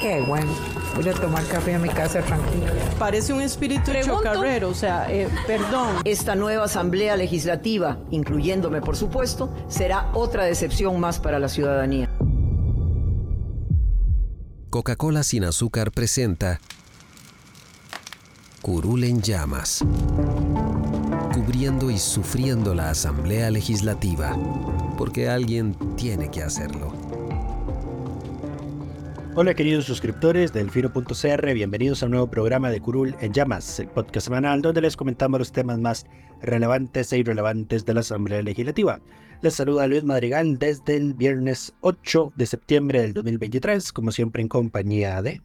[0.00, 0.52] Qué bueno.
[0.94, 2.66] Voy a tomar café a mi casa tranquilo.
[2.98, 5.96] Parece un espíritu chocarrero, o sea, eh, perdón.
[6.04, 12.08] Esta nueva asamblea legislativa, incluyéndome por supuesto, será otra decepción más para la ciudadanía.
[14.70, 16.60] Coca-Cola sin azúcar presenta
[18.60, 19.84] Curul en llamas,
[21.32, 24.36] cubriendo y sufriendo la asamblea legislativa,
[24.98, 27.05] porque alguien tiene que hacerlo.
[29.38, 33.88] Hola queridos suscriptores del Firo.cr, bienvenidos a un nuevo programa de Curul en Llamas, el
[33.88, 36.06] podcast semanal donde les comentamos los temas más
[36.40, 38.98] relevantes e irrelevantes de la Asamblea Legislativa.
[39.42, 44.48] Les saluda Luis Madrigal desde el viernes 8 de septiembre del 2023, como siempre en
[44.48, 45.42] compañía de...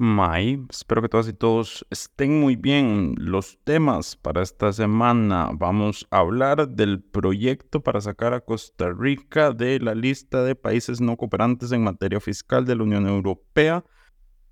[0.00, 3.16] May, espero que todas y todos estén muy bien.
[3.18, 9.50] Los temas para esta semana vamos a hablar del proyecto para sacar a Costa Rica
[9.50, 13.84] de la lista de países no cooperantes en materia fiscal de la Unión Europea,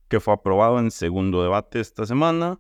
[0.08, 2.58] que fue aprobado en segundo debate esta semana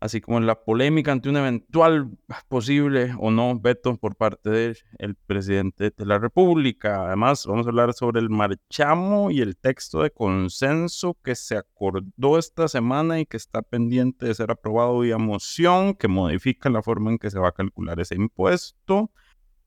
[0.00, 2.10] así como la polémica ante un eventual
[2.48, 7.06] posible o no veto por parte del presidente de la República.
[7.06, 12.38] Además, vamos a hablar sobre el marchamo y el texto de consenso que se acordó
[12.38, 17.10] esta semana y que está pendiente de ser aprobado vía moción, que modifica la forma
[17.10, 19.10] en que se va a calcular ese impuesto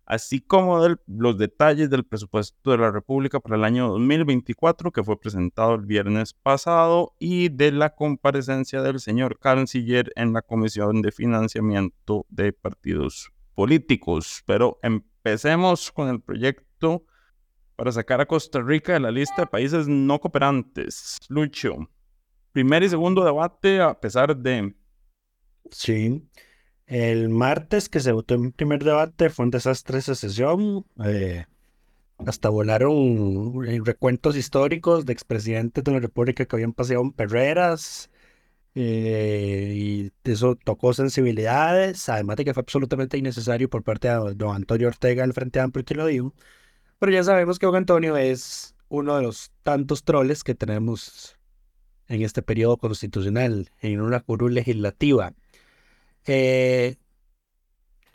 [0.06, 5.04] así como de los detalles del presupuesto de la República para el año 2024 que
[5.04, 11.02] fue presentado el viernes pasado y de la comparecencia del señor canciller en la Comisión
[11.02, 14.44] de Financiamiento de Partidos Políticos.
[14.46, 17.06] Pero empecemos con el proyecto
[17.76, 21.20] para sacar a Costa Rica de la lista de países no cooperantes.
[21.30, 21.90] Lucho,
[22.52, 24.76] primer y segundo debate a pesar de...
[25.72, 26.30] Sí.
[26.94, 30.86] El martes que se votó en primer debate fue un desastre esa sesión.
[31.04, 31.46] Eh,
[32.20, 38.12] hasta volaron recuentos históricos de expresidentes de la República que habían paseado en perreras.
[38.76, 44.56] Eh, y eso tocó sensibilidades, además de que fue absolutamente innecesario por parte de don
[44.56, 46.36] Antonio Ortega del Frente Amplio que lo dijo.
[47.00, 51.40] Pero ya sabemos que don Antonio es uno de los tantos troles que tenemos
[52.08, 55.34] en este periodo constitucional, en una curul legislativa.
[56.26, 56.98] Eh,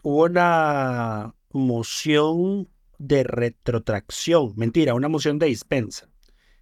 [0.02, 6.08] hubo una moción de retrotracción, mentira, una moción de dispensa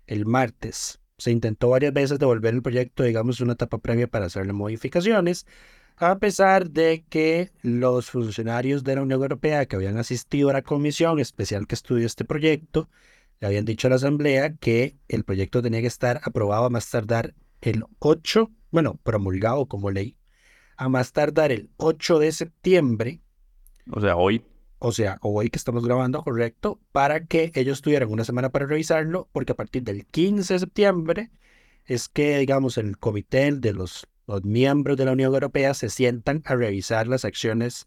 [0.07, 1.01] el martes.
[1.19, 5.47] Se intentó varias veces devolver el proyecto, digamos, una etapa previa para hacerle modificaciones,
[5.97, 10.63] a pesar de que los funcionarios de la Unión Europea que habían asistido a la
[10.63, 12.91] comisión especial que estudió este proyecto,
[13.41, 16.91] le habían dicho a la Asamblea que el proyecto tenía que estar aprobado a más
[16.91, 20.17] tardar el 8, bueno, promulgado como ley,
[20.77, 23.21] a más tardar el 8 de septiembre.
[23.91, 24.45] O sea, hoy.
[24.79, 29.29] O sea, hoy que estamos grabando, correcto, para que ellos tuvieran una semana para revisarlo,
[29.33, 31.31] porque a partir del 15 de septiembre
[31.87, 36.43] es que, digamos, el comité de los, los miembros de la Unión Europea se sientan
[36.45, 37.87] a revisar las acciones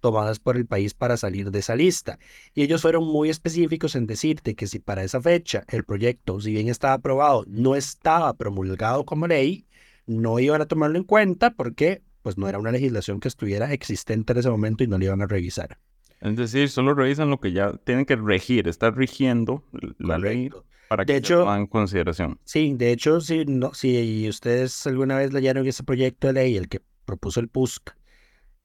[0.00, 2.18] tomadas por el país para salir de esa lista.
[2.54, 6.52] Y ellos fueron muy específicos en decirte que si para esa fecha el proyecto, si
[6.52, 9.66] bien estaba aprobado, no estaba promulgado como ley,
[10.06, 14.34] no iban a tomarlo en cuenta porque pues no era una legislación que estuviera existente
[14.34, 15.78] en ese momento y no le iban a revisar.
[16.20, 19.64] Es decir, solo revisan lo que ya tienen que regir, está rigiendo
[19.96, 20.50] la ley
[20.88, 22.38] para que se tome en consideración.
[22.44, 26.68] Sí, de hecho, si, no, si ustedes alguna vez leyeron ese proyecto de ley, el
[26.68, 27.92] que propuso el PUSC,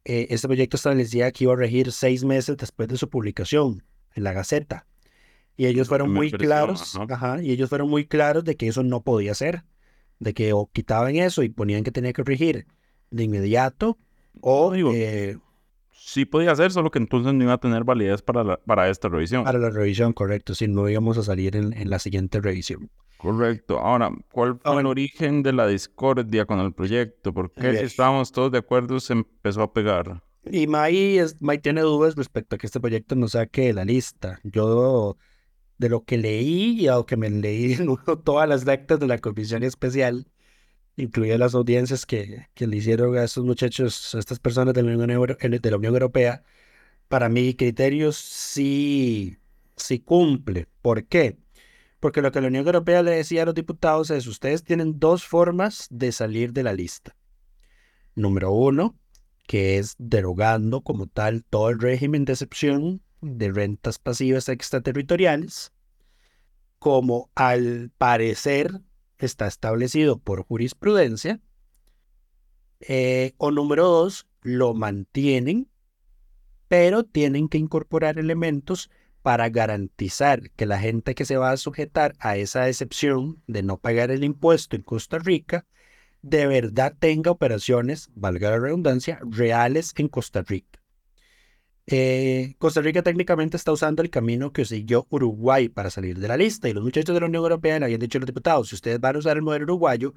[0.03, 3.81] eh, ese proyecto establecía que iba a regir seis meses después de su publicación
[4.13, 4.87] en la Gaceta.
[5.55, 9.03] Y ellos fueron muy claros, ajá, y ellos fueron muy claros de que eso no
[9.03, 9.63] podía ser,
[10.19, 12.67] de que o quitaban eso y ponían que tenía que regir
[13.13, 13.97] de inmediato
[14.41, 14.71] o...
[14.71, 15.37] Digo, eh,
[15.91, 19.43] sí podía ser, solo que entonces no iba a tener validez para, para esta revisión.
[19.43, 22.89] Para la revisión, correcto, si no íbamos a salir en, la siguiente revisión.
[23.17, 23.79] Correcto.
[23.79, 27.33] Ahora, ¿cuál fue el origen de la discordia con el proyecto?
[27.33, 30.21] ¿Por qué si estábamos todos de acuerdo se empezó a pegar?
[30.45, 34.41] Y May, es, May tiene dudas respecto a que este proyecto no saque la lista.
[34.43, 35.15] Yo,
[35.77, 37.77] de lo que leí y a lo que me leí
[38.25, 40.27] todas las lectas de la comisión especial,
[40.95, 44.93] incluía las audiencias que, que le hicieron a estos muchachos, a estas personas de la
[44.93, 46.43] Unión, Unión Europea,
[47.07, 49.37] para mi criterio sí,
[49.75, 50.67] sí cumple.
[50.81, 51.37] ¿Por qué?
[51.99, 55.25] Porque lo que la Unión Europea le decía a los diputados es, ustedes tienen dos
[55.25, 57.15] formas de salir de la lista.
[58.15, 58.97] Número uno,
[59.47, 65.71] que es derogando como tal todo el régimen de excepción de rentas pasivas extraterritoriales,
[66.77, 68.81] como al parecer
[69.25, 71.39] está establecido por jurisprudencia.
[72.79, 75.69] Eh, o número dos, lo mantienen,
[76.67, 78.89] pero tienen que incorporar elementos
[79.21, 83.77] para garantizar que la gente que se va a sujetar a esa excepción de no
[83.77, 85.65] pagar el impuesto en Costa Rica
[86.23, 90.82] de verdad tenga operaciones, valga la redundancia, reales en Costa Rica.
[91.85, 96.37] Eh, Costa Rica técnicamente está usando el camino que siguió Uruguay para salir de la
[96.37, 98.75] lista y los muchachos de la Unión Europea le habían dicho a los diputados, si
[98.75, 100.13] ustedes van a usar el modelo uruguayo,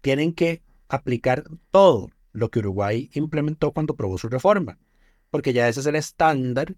[0.00, 4.78] tienen que aplicar todo lo que Uruguay implementó cuando probó su reforma,
[5.30, 6.74] porque ya ese es el estándar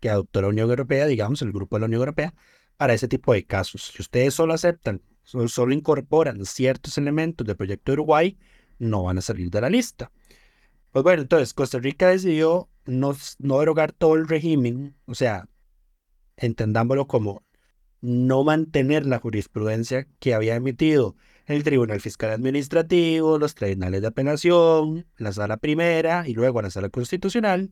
[0.00, 2.34] que adoptó la Unión Europea, digamos, el grupo de la Unión Europea,
[2.76, 3.92] para ese tipo de casos.
[3.94, 8.36] Si ustedes solo aceptan solo, incorporan ciertos elementos del proyecto de Uruguay,
[8.78, 10.10] no van a salir de la lista.
[10.90, 15.48] Pues bueno, entonces Costa Rica decidió no, no derogar todo el régimen, o sea,
[16.36, 17.44] entendámoslo como
[18.00, 25.06] no mantener la jurisprudencia que había emitido el Tribunal Fiscal Administrativo, los tribunales de apelación,
[25.16, 27.70] la sala primera y luego la sala constitucional,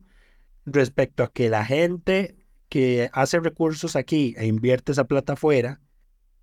[0.65, 2.35] respecto a que la gente
[2.69, 5.81] que hace recursos aquí e invierte esa plata afuera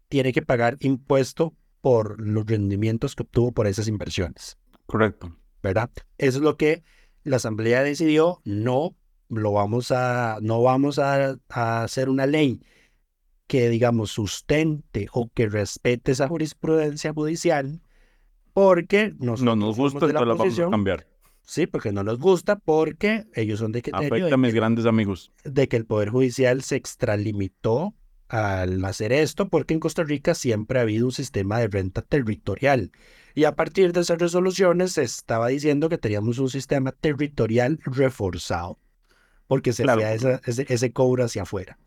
[0.08, 4.58] tiene que pagar impuesto por los rendimientos que obtuvo por esas inversiones.
[4.86, 5.34] Correcto.
[5.62, 5.90] ¿Verdad?
[6.18, 6.82] Eso es lo que
[7.28, 8.94] la Asamblea decidió, no
[9.28, 12.62] lo vamos a, no vamos a, hacer una ley
[13.46, 17.80] que, digamos, sustente o que respete esa jurisprudencia judicial,
[18.52, 21.06] porque no nos gusta, de la, la vamos a cambiar.
[21.42, 25.32] Sí, porque no nos gusta, porque ellos son de que Afecta a mis grandes amigos.
[25.44, 27.94] De que el Poder Judicial se extralimitó
[28.28, 32.92] al hacer esto porque en Costa Rica siempre ha habido un sistema de renta territorial.
[33.38, 38.80] Y a partir de esas resoluciones se estaba diciendo que teníamos un sistema territorial reforzado,
[39.46, 41.78] porque se hacía ese, ese cobro hacia afuera.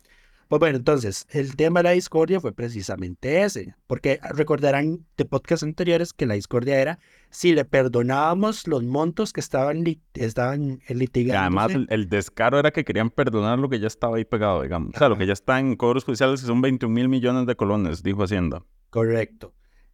[0.48, 5.62] Pues bueno, entonces, el tema de la discordia fue precisamente ese, porque recordarán de podcasts
[5.62, 9.84] anteriores que la discordia era si le perdonábamos los montos que estaban,
[10.14, 11.38] estaban litigando.
[11.38, 14.94] Además, el, descaro era que querían perdonar lo que ya estaba ahí pegado, digamos.
[14.94, 17.54] O sea, lo que ya está en cobros judiciales, que son 21 mil millones de
[17.56, 18.64] colones, dijo Hacienda.
[18.88, 19.52] Correcto.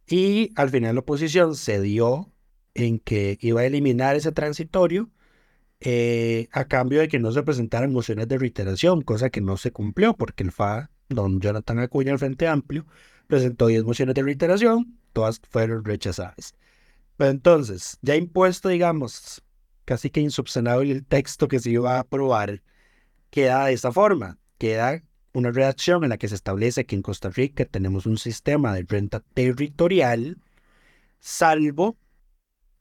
[0.09, 2.31] Y al final la oposición cedió
[2.73, 5.09] en que iba a eliminar ese transitorio
[5.81, 9.71] eh, a cambio de que no se presentaran mociones de reiteración, cosa que no se
[9.71, 12.85] cumplió porque el FA, don Jonathan Acuña, el Frente Amplio,
[13.27, 16.55] presentó 10 mociones de reiteración, todas fueron rechazadas.
[17.15, 19.43] Pero entonces, ya impuesto, digamos,
[19.85, 22.63] casi que insubsanable el texto que se iba a aprobar,
[23.29, 25.03] queda de esta forma, queda
[25.39, 28.85] una redacción en la que se establece que en Costa Rica tenemos un sistema de
[28.87, 30.37] renta territorial,
[31.19, 31.97] salvo,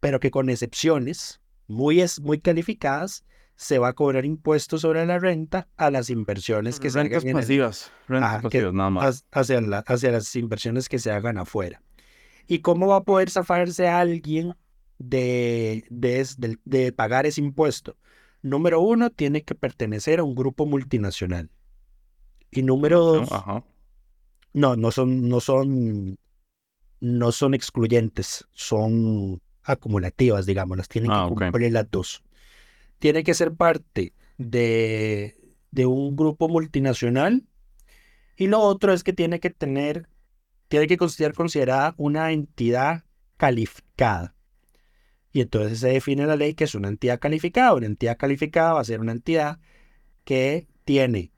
[0.01, 3.25] pero que con excepciones, muy, muy calificadas,
[3.57, 7.33] se va a cobrar impuestos sobre la renta a las inversiones que se hagan.
[7.33, 9.25] Pasivas, rentas pasivas, nada más.
[9.33, 11.83] Hacia, hacia las inversiones que se hagan afuera.
[12.47, 14.55] ¿Y cómo va a poder zafarse alguien
[14.99, 17.97] de, de, de, pagar ese impuesto?
[18.43, 21.51] Número uno, tiene que pertenecer a un grupo multinacional.
[22.51, 23.31] Y número dos,
[24.53, 26.19] no, no son, no son,
[27.01, 32.23] no son excluyentes, son acumulativas, digamos, las tienen que ah, cumplir las dos.
[32.99, 35.37] Tiene que ser parte de,
[35.71, 37.45] de un grupo multinacional
[38.37, 40.09] y lo otro es que tiene que tener,
[40.69, 43.05] tiene que considerar considerada una entidad
[43.37, 44.35] calificada.
[45.33, 47.75] Y entonces se define la ley que es una entidad calificada.
[47.75, 49.59] Una entidad calificada va a ser una entidad
[50.25, 51.33] que tiene,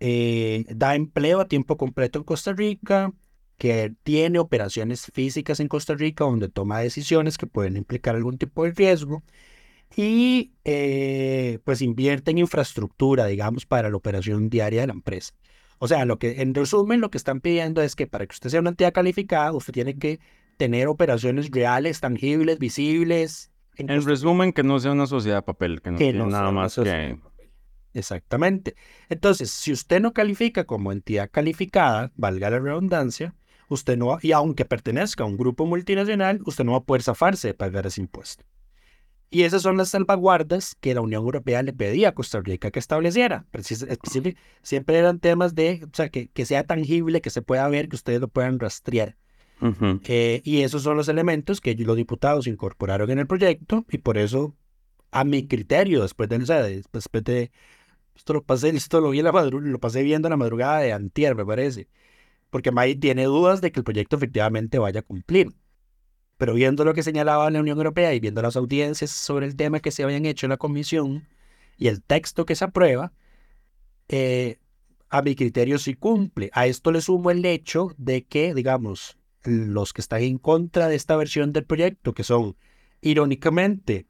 [0.00, 3.12] eh, da empleo a tiempo completo en Costa Rica,
[3.56, 8.64] que tiene operaciones físicas en Costa Rica donde toma decisiones que pueden implicar algún tipo
[8.64, 9.22] de riesgo
[9.94, 15.32] y eh, pues invierte en infraestructura, digamos, para la operación diaria de la empresa.
[15.78, 18.50] O sea, lo que en resumen lo que están pidiendo es que para que usted
[18.50, 20.20] sea una entidad calificada, usted tiene que
[20.56, 23.50] tener operaciones reales, tangibles, visibles.
[23.76, 27.18] En, resumen, que no sea una sociedad de papel, que no tiene nada más que...
[27.96, 28.74] Exactamente.
[29.08, 33.34] Entonces, si usted no califica como entidad calificada, valga la redundancia,
[33.68, 37.48] usted no y aunque pertenezca a un grupo multinacional, usted no va a poder zafarse
[37.48, 38.44] de pagar ese impuesto.
[39.30, 42.78] Y esas son las salvaguardas que la Unión Europea le pedía a Costa Rica que
[42.78, 43.46] estableciera.
[44.62, 47.96] Siempre eran temas de, o sea, que, que sea tangible, que se pueda ver, que
[47.96, 49.16] ustedes lo puedan rastrear.
[50.04, 54.18] Eh, y esos son los elementos que los diputados incorporaron en el proyecto y por
[54.18, 54.54] eso,
[55.10, 57.50] a mi criterio, después de, o sea, después de
[58.16, 60.80] esto lo pasé, esto lo vi en la madrugada, lo pasé viendo en la madrugada
[60.80, 61.88] de antier, me parece
[62.50, 65.52] porque May tiene dudas de que el proyecto efectivamente vaya a cumplir.
[66.36, 69.80] Pero viendo lo que señalaba la Unión Europea y viendo las audiencias sobre el tema
[69.80, 71.26] que se habían hecho en la comisión
[71.76, 73.12] y el texto que se aprueba,
[74.08, 74.58] eh,
[75.08, 76.50] a mi criterio sí cumple.
[76.52, 80.96] A esto le sumo el hecho de que, digamos, los que están en contra de
[80.96, 82.56] esta versión del proyecto, que son
[83.00, 84.06] irónicamente,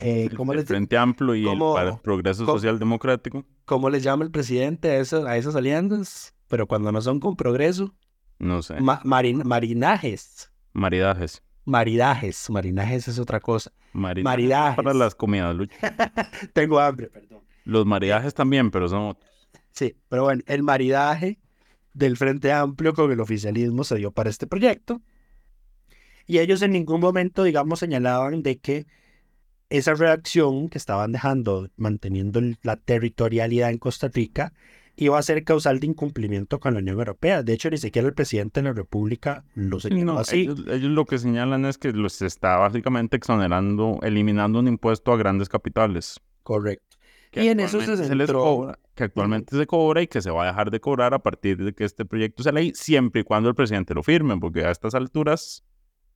[0.00, 1.58] eh, ¿cómo el Frente Amplio y el
[2.02, 3.44] Progreso Social Democrático.
[3.64, 6.34] ¿Cómo les llama el presidente a, esas, a esas alianzas?
[6.48, 7.94] Pero cuando no son con progreso.
[8.38, 8.76] No sé.
[8.80, 10.50] marinajes.
[10.72, 11.42] Maridajes.
[11.64, 12.50] Maridajes.
[12.50, 13.72] Marinajes es otra cosa.
[13.92, 14.76] Maridajes.
[14.76, 15.76] Para las comidas, Lucho.
[16.54, 17.40] Tengo hambre, perdón.
[17.64, 19.30] Los maridajes también, pero son otros.
[19.72, 21.38] Sí, pero bueno, el maridaje
[21.92, 25.02] del Frente Amplio con el oficialismo se dio para este proyecto.
[26.26, 28.86] Y ellos en ningún momento, digamos, señalaban de que
[29.70, 34.52] esa reacción que estaban dejando, manteniendo la territorialidad en Costa Rica,
[34.96, 37.42] iba a ser causal de incumplimiento con la Unión Europea.
[37.42, 40.42] De hecho, ni siquiera el presidente de la República lo señaló así.
[40.68, 45.48] Ellos, lo que señalan es que los está básicamente exonerando, eliminando un impuesto a grandes
[45.48, 46.20] capitales.
[46.42, 46.96] Correcto.
[47.32, 50.46] y en eso se, les cobra, que actualmente se cobra y que se va a
[50.46, 53.54] dejar de cobrar a partir de que este proyecto sea ley, siempre y cuando el
[53.54, 55.64] presidente lo firme, porque a estas alturas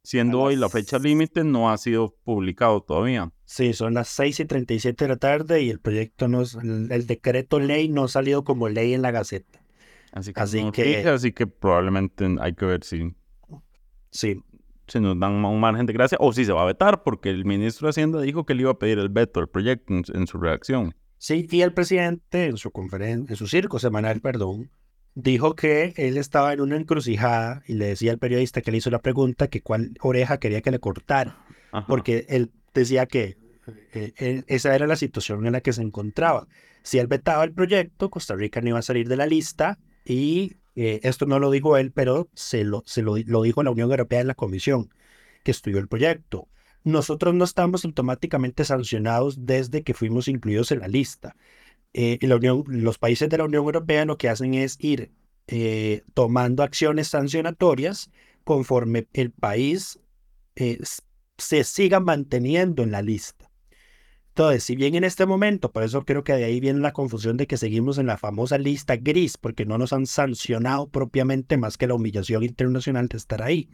[0.05, 3.33] siendo hoy la fecha límite, no ha sido publicado todavía.
[3.47, 7.07] Sí, son las 6 y 37 de la tarde y el proyecto no es, el,
[7.07, 9.61] decreto ley no ha salido como ley en la Gaceta.
[10.13, 13.17] Así que, así, que, así que probablemente hay que ver si,
[14.11, 14.41] sí.
[14.87, 17.45] si nos dan un margen de gracia o si se va a vetar, porque el
[17.45, 20.39] ministro de Hacienda dijo que le iba a pedir el veto al proyecto en, su
[20.39, 20.95] reacción.
[21.19, 24.71] Sí, y el presidente en su conferencia, en su circo semanal, perdón,
[25.15, 28.91] dijo que él estaba en una encrucijada y le decía al periodista que le hizo
[28.91, 31.45] la pregunta que cuál oreja quería que le cortara,
[31.87, 33.37] porque él decía que
[33.93, 36.47] eh, esa era la situación en la que se encontraba.
[36.83, 40.57] Si él vetaba el proyecto, Costa Rica no iba a salir de la lista y
[40.75, 43.91] eh, esto no lo dijo él, pero se, lo, se lo, lo dijo la Unión
[43.91, 44.91] Europea en la comisión
[45.45, 46.49] que estudió el proyecto.
[46.83, 51.37] Nosotros no estamos automáticamente sancionados desde que fuimos incluidos en la lista.
[51.97, 55.13] Eh, la Unión, los países de la Unión Europea lo que hacen es ir
[55.47, 58.11] eh, tomando acciones sancionatorias
[58.43, 60.01] conforme el país
[60.57, 60.81] eh,
[61.39, 63.49] se siga manteniendo en la lista.
[64.31, 67.37] Entonces, si bien en este momento, por eso creo que de ahí viene la confusión
[67.37, 71.79] de que seguimos en la famosa lista gris, porque no nos han sancionado propiamente más
[71.79, 73.69] que la humillación internacional de estar ahí.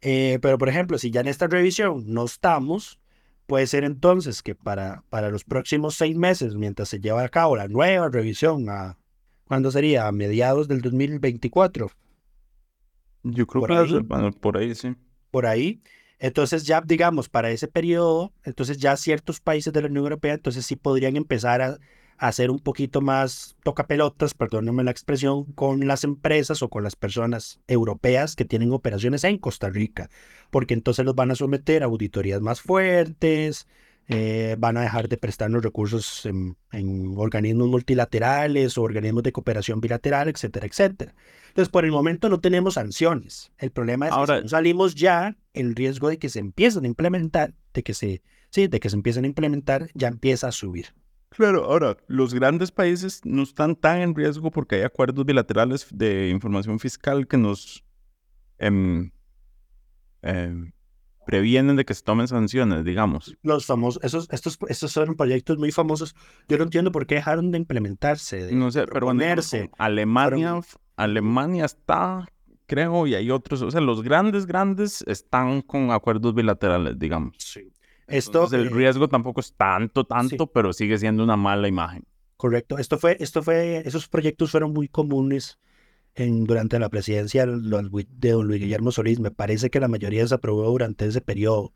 [0.00, 2.98] pero, por ejemplo, si ya en esta revisión no estamos,
[3.46, 7.56] Puede ser entonces que para, para los próximos seis meses, mientras se lleva a cabo
[7.56, 8.98] la nueva revisión, a,
[9.44, 10.08] ¿cuándo sería?
[10.08, 11.90] A mediados del 2024.
[13.22, 14.04] Yo creo que
[14.40, 14.94] por ahí, sí.
[15.30, 15.80] Por ahí.
[16.18, 20.64] Entonces ya, digamos, para ese periodo, entonces ya ciertos países de la Unión Europea, entonces
[20.64, 21.78] sí podrían empezar a,
[22.18, 26.96] hacer un poquito más toca pelotas, perdónenme la expresión, con las empresas o con las
[26.96, 30.10] personas europeas que tienen operaciones en Costa Rica,
[30.50, 33.66] porque entonces los van a someter a auditorías más fuertes,
[34.08, 36.56] eh, van a dejar de prestarnos recursos en,
[37.16, 41.14] organismos multilaterales o organismos de cooperación bilateral, etcétera, etcétera.
[41.48, 43.50] Entonces, por el momento no tenemos sanciones.
[43.58, 47.54] El problema es que si salimos ya, el riesgo de que se empiecen a implementar,
[47.74, 50.94] de que se, sí, de que se empiecen a implementar, ya empieza a subir.
[51.30, 56.30] Claro, ahora, los grandes países no están tan en riesgo porque hay acuerdos bilaterales de
[56.30, 57.84] información fiscal que nos
[58.58, 59.10] em,
[60.22, 60.72] em,
[61.26, 63.36] previenen de que se tomen sanciones, digamos.
[63.42, 66.14] Los famosos, esos, estos, estos son proyectos muy famosos.
[66.48, 68.52] Yo no entiendo por qué dejaron de implementarse.
[68.52, 69.10] no sé, pero
[69.76, 70.60] Alemania,
[70.96, 72.26] Alemania está,
[72.66, 77.34] creo, y hay otros, o sea, los grandes, grandes están con acuerdos bilaterales, digamos.
[77.38, 77.72] Sí.
[78.06, 82.04] Esto, el eh, riesgo tampoco es tanto, tanto, pero sigue siendo una mala imagen.
[82.36, 82.78] Correcto.
[82.78, 85.58] Esto fue, esto fue, esos proyectos fueron muy comunes
[86.14, 88.06] en, durante la presidencia de don Luis
[88.60, 89.20] Guillermo Solís.
[89.20, 91.72] Me parece que la mayoría se aprobó durante ese periodo.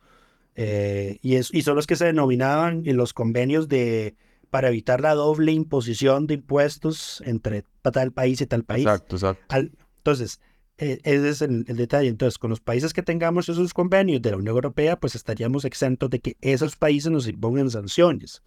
[0.55, 4.17] Eh, y, es, y son los que se denominaban en los convenios de
[4.51, 8.85] para evitar la doble imposición de impuestos entre tal país y tal país.
[8.85, 9.57] Exacto, exacto.
[9.99, 10.50] entonces, e,
[10.81, 12.09] ese es el, detalle.
[12.09, 16.09] Entonces, con los países que tengamos esos convenios de la Unión Europea, pues estaríamos exentos
[16.11, 18.43] de que esos países nos impongan sanciones.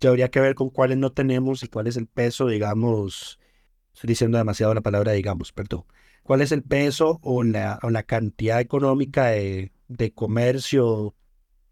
[0.00, 3.40] Ya habría que ver con cuáles no tenemos y cuál es el peso, digamos,
[3.94, 5.84] estoy diciendo demasiado la palabra digamos, perdón.
[6.22, 11.14] ¿Cuál es el peso o la, o la cantidad económica de, de comercio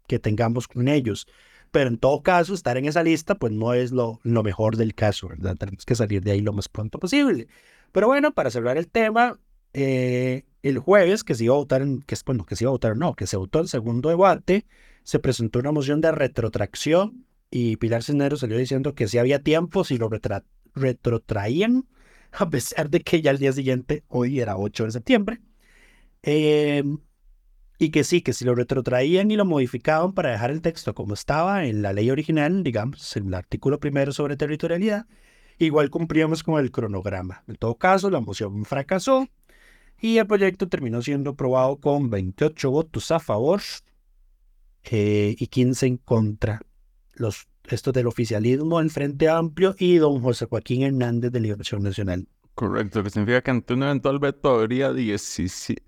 [0.07, 1.27] que tengamos con ellos?
[1.71, 4.95] Pero en todo caso, estar en esa lista, pues no es lo, lo mejor del
[4.95, 5.57] caso, ¿verdad?
[5.57, 7.47] Tenemos que salir de ahí lo más pronto posible.
[7.91, 9.39] Pero bueno, para cerrar el tema,
[9.77, 12.71] eh, el jueves, que se iba a votar, en, que, bueno, que se iba a
[12.71, 14.65] votar, no, que se votó el segundo debate,
[15.03, 19.83] se presentó una moción de retrotracción y Pilar Cisneros salió diciendo que si había tiempo,
[19.83, 20.09] si lo
[20.73, 21.85] retrotraían,
[22.31, 25.41] a pesar de que ya el día siguiente, hoy era 8 de septiembre.
[26.23, 26.83] Eh,
[27.77, 31.13] y que sí, que si lo retrotraían y lo modificaban para dejar el texto como
[31.13, 35.05] estaba en la ley original, digamos, en el artículo primero sobre territorialidad,
[35.57, 37.43] igual cumplíamos con el cronograma.
[37.49, 39.27] En todo caso, la moción fracasó
[39.99, 43.61] y el proyecto terminó siendo aprobado con 28 votos a favor
[44.83, 46.61] eh, y 15 en contra.
[47.15, 52.27] Los, estos del oficialismo en Frente Amplio y don José Joaquín Hernández de Liberación Nacional.
[52.53, 55.81] Correcto, que significa que ante un eventual veto habría 17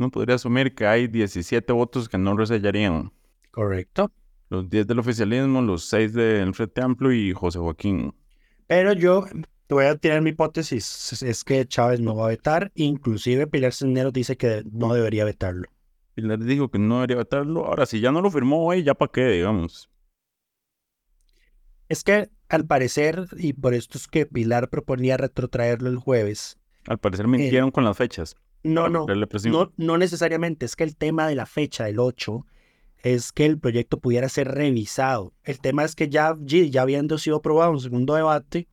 [0.00, 3.12] no podría asumir que hay 17 votos que no resellarían.
[3.50, 4.10] Correcto.
[4.48, 8.12] Los 10 del oficialismo, los 6 del Frente Amplio y José Joaquín.
[8.66, 9.26] Pero yo
[9.74, 14.12] voy a tirar mi hipótesis, es que Chávez no va a vetar, inclusive Pilar Cisneros
[14.12, 15.68] dice que no debería vetarlo.
[16.14, 19.12] Pilar dijo que no debería vetarlo, ahora si ya no lo firmó hoy, ya para
[19.12, 19.88] qué, digamos.
[21.88, 26.58] Es que al parecer, y por esto es que Pilar proponía retrotraerlo el jueves.
[26.86, 28.36] Al parecer mintieron con las fechas.
[28.62, 30.66] No, no, no, no necesariamente.
[30.66, 32.46] Es que el tema de la fecha del 8
[33.02, 35.32] es que el proyecto pudiera ser revisado.
[35.44, 38.68] El tema es que ya, ya habiendo sido aprobado un segundo debate,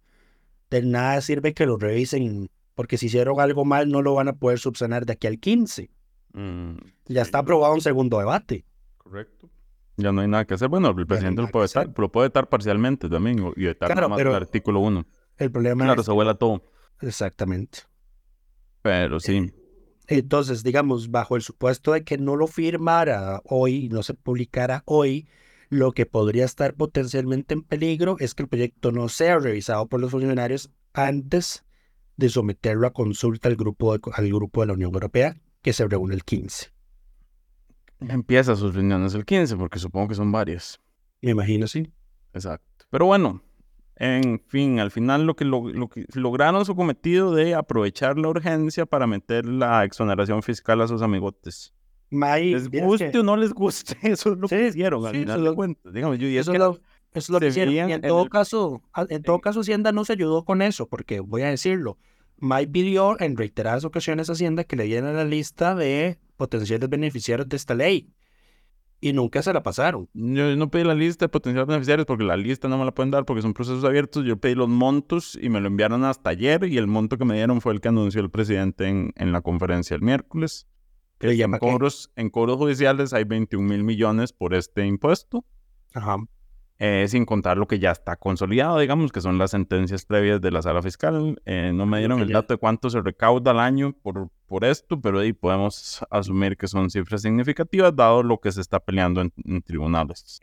[0.69, 4.33] de nada sirve que lo revisen, porque si hicieron algo mal no lo van a
[4.33, 5.89] poder subsanar de aquí al 15.
[6.33, 6.75] Mm,
[7.07, 8.65] ya está aprobado un segundo debate.
[8.97, 9.49] Correcto.
[9.97, 10.69] Ya no hay nada que hacer.
[10.69, 14.19] Bueno, el presidente lo puede estar, lo puede estar parcialmente también y vetar claro, más
[14.19, 15.05] el artículo 1.
[15.37, 16.63] El problema claro, se vuela todo.
[17.01, 17.79] Exactamente.
[18.83, 19.51] Pero sí.
[20.07, 25.27] Entonces, digamos, bajo el supuesto de que no lo firmara hoy, no se publicara hoy,
[25.69, 29.99] lo que podría estar potencialmente en peligro es que el proyecto no sea revisado por
[29.99, 31.65] los funcionarios antes
[32.15, 35.87] de someterlo a consulta al grupo de, al grupo de la Unión Europea, que se
[35.87, 36.71] reúne el 15.
[37.99, 40.79] Empieza sus reuniones el 15, porque supongo que son varias.
[41.21, 41.91] Me imagino, sí.
[42.33, 42.85] Exacto.
[42.89, 43.43] Pero bueno,
[43.95, 48.85] en fin, al final lo que, lo, que lograron su cometido de aprovechar la urgencia
[48.85, 51.73] para meter la exoneración fiscal a sus amigotes.
[52.09, 55.93] Les guste o no les guste, eso es lo que hicieron al final de cuentas.
[55.93, 56.79] y eso, es lo,
[57.13, 57.73] es lo que hicieron.
[57.73, 61.41] Y en, todo caso, en todo caso, Hacienda no se ayudó con eso, porque voy
[61.41, 61.97] a decirlo.
[62.39, 67.49] Mike pidió en reiteradas ocasiones a Hacienda que le dieran la lista de potenciales beneficiarios
[67.49, 68.11] de esta ley
[68.99, 70.09] y nunca se la pasaron.
[70.13, 73.11] Yo no pedí la lista de potenciales beneficiarios porque la lista no me la pueden
[73.11, 74.25] dar porque son procesos abiertos.
[74.25, 77.35] Yo pedí los montos y me lo enviaron hasta ayer y el monto que me
[77.35, 80.67] dieron fue el que anunció el presidente en, en la conferencia el miércoles.
[81.19, 85.43] En, cobros, en cobros judiciales hay 21 mil millones por este impuesto.
[85.93, 86.17] Ajá.
[86.79, 90.51] Eh, sin contar lo que ya está consolidado, digamos, que son las sentencias previas de
[90.51, 91.41] la sala fiscal.
[91.45, 95.01] Eh, no me dieron el dato de cuánto se recauda al año por, por esto,
[95.01, 99.61] pero ahí podemos asumir que son cifras significativas, dado lo que se está peleando en,
[99.63, 100.39] tribunales.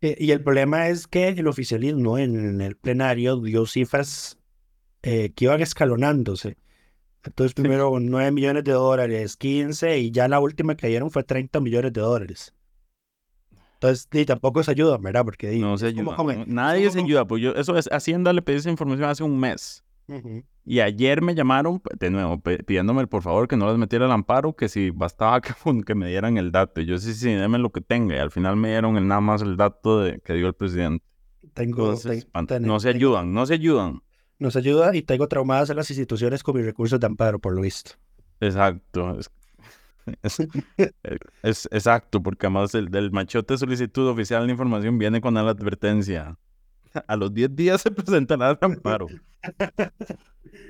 [0.00, 4.38] Eh, y el problema es que el oficialismo en el plenario dio cifras
[5.00, 6.56] que iban escalonándose.
[7.26, 11.60] Entonces, primero 9 millones de dólares, 15, y ya la última que dieron fue 30
[11.60, 12.54] millones de dólares.
[13.74, 15.24] Entonces, tampoco se ayuda, ¿verdad?
[15.24, 16.16] Porque no se ayuda.
[16.46, 17.26] nadie se ayuda.
[17.26, 19.82] Pues yo, eso es, Hacienda le pedí esa información hace un mes.
[20.64, 24.54] Y ayer me llamaron, de nuevo, pidiéndome por favor que no les metiera el amparo,
[24.54, 25.52] que si bastaba que,
[25.84, 26.80] que me dieran el dato.
[26.80, 28.14] Y yo sí, sí, déme lo que tenga.
[28.14, 31.04] Y al final me dieron el, nada más el dato de, que dio el presidente.
[31.54, 31.94] Tengo,
[32.60, 34.02] no se ayudan, no se ayudan.
[34.38, 37.54] No se ayuda y tengo traumadas en las instituciones con mis recursos de amparo, por
[37.54, 37.92] lo visto.
[38.40, 39.18] Exacto.
[40.22, 40.38] Es,
[41.72, 46.38] exacto, porque además el del machote solicitud oficial de información viene con la advertencia.
[47.08, 49.06] A los 10 días se presentará el amparo.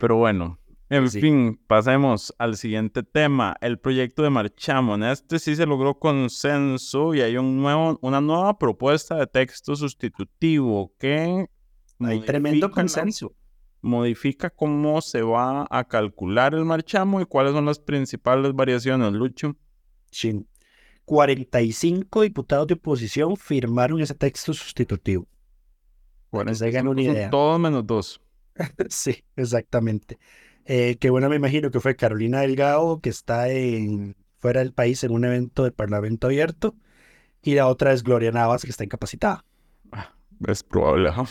[0.00, 4.96] Pero bueno, en fin, pasemos al siguiente tema, el proyecto de Marchamo.
[5.06, 10.92] este sí se logró consenso y hay un nuevo, una nueva propuesta de texto sustitutivo
[10.98, 11.48] que...
[11.98, 13.34] Hay tremendo consenso
[13.86, 19.56] modifica cómo se va a calcular el marchamo y cuáles son las principales variaciones, Lucho.
[20.10, 20.44] Sí.
[21.04, 25.26] 45 diputados de oposición firmaron ese texto sustitutivo.
[26.30, 27.30] Bueno, se una idea.
[27.30, 28.20] Todos menos dos.
[28.88, 30.18] sí, exactamente.
[30.64, 35.04] Eh, que bueno, me imagino que fue Carolina Delgado, que está en, fuera del país
[35.04, 36.74] en un evento de Parlamento abierto,
[37.40, 39.44] y la otra es Gloria Navas, que está incapacitada.
[39.92, 40.12] Ah,
[40.48, 41.26] es probable, ajá.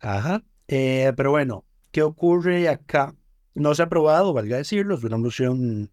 [0.00, 0.42] Ajá.
[0.66, 1.64] Eh, pero bueno,
[1.96, 3.16] ¿Qué ocurre acá?
[3.54, 5.90] No se ha aprobado, valga decirlo, es una moción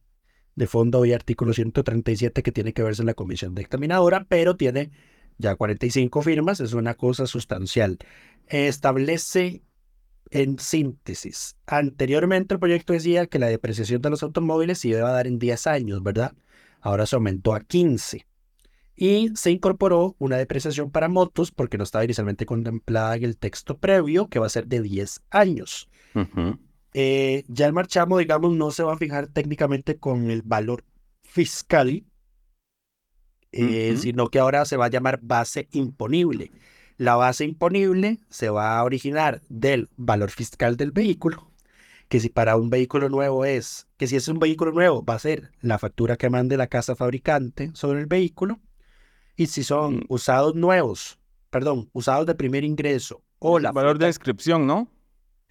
[0.53, 4.91] de fondo y artículo 137 que tiene que verse en la comisión dictaminadora, pero tiene
[5.37, 7.99] ya 45 firmas, es una cosa sustancial.
[8.47, 9.63] Establece
[10.29, 15.13] en síntesis, anteriormente el proyecto decía que la depreciación de los automóviles se iba a
[15.13, 16.33] dar en 10 años, ¿verdad?
[16.81, 18.27] Ahora se aumentó a 15.
[18.95, 23.77] Y se incorporó una depreciación para motos porque no estaba inicialmente contemplada en el texto
[23.77, 25.89] previo, que va a ser de 10 años.
[26.93, 30.83] Eh, ya el marchamo, digamos, no se va a fijar técnicamente con el valor
[31.23, 32.05] fiscal,
[33.51, 36.51] eh, sino que ahora se va a llamar base imponible.
[36.97, 41.51] La base imponible se va a originar del valor fiscal del vehículo,
[42.07, 45.19] que si para un vehículo nuevo es, que si es un vehículo nuevo va a
[45.19, 48.59] ser la factura que mande la casa fabricante sobre el vehículo,
[49.35, 51.19] y si son usados nuevos,
[51.49, 53.71] perdón, usados de primer ingreso o la...
[53.71, 54.87] valor de inscripción, ¿no?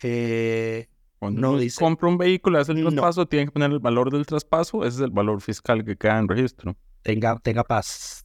[0.02, 1.78] Eh, Cuando no dice...
[1.78, 5.02] compra un vehículo, hace el traspaso, tiene que poner el valor del traspaso, ese es
[5.02, 6.76] el valor fiscal que queda en registro.
[7.02, 8.24] Tenga, tenga paz,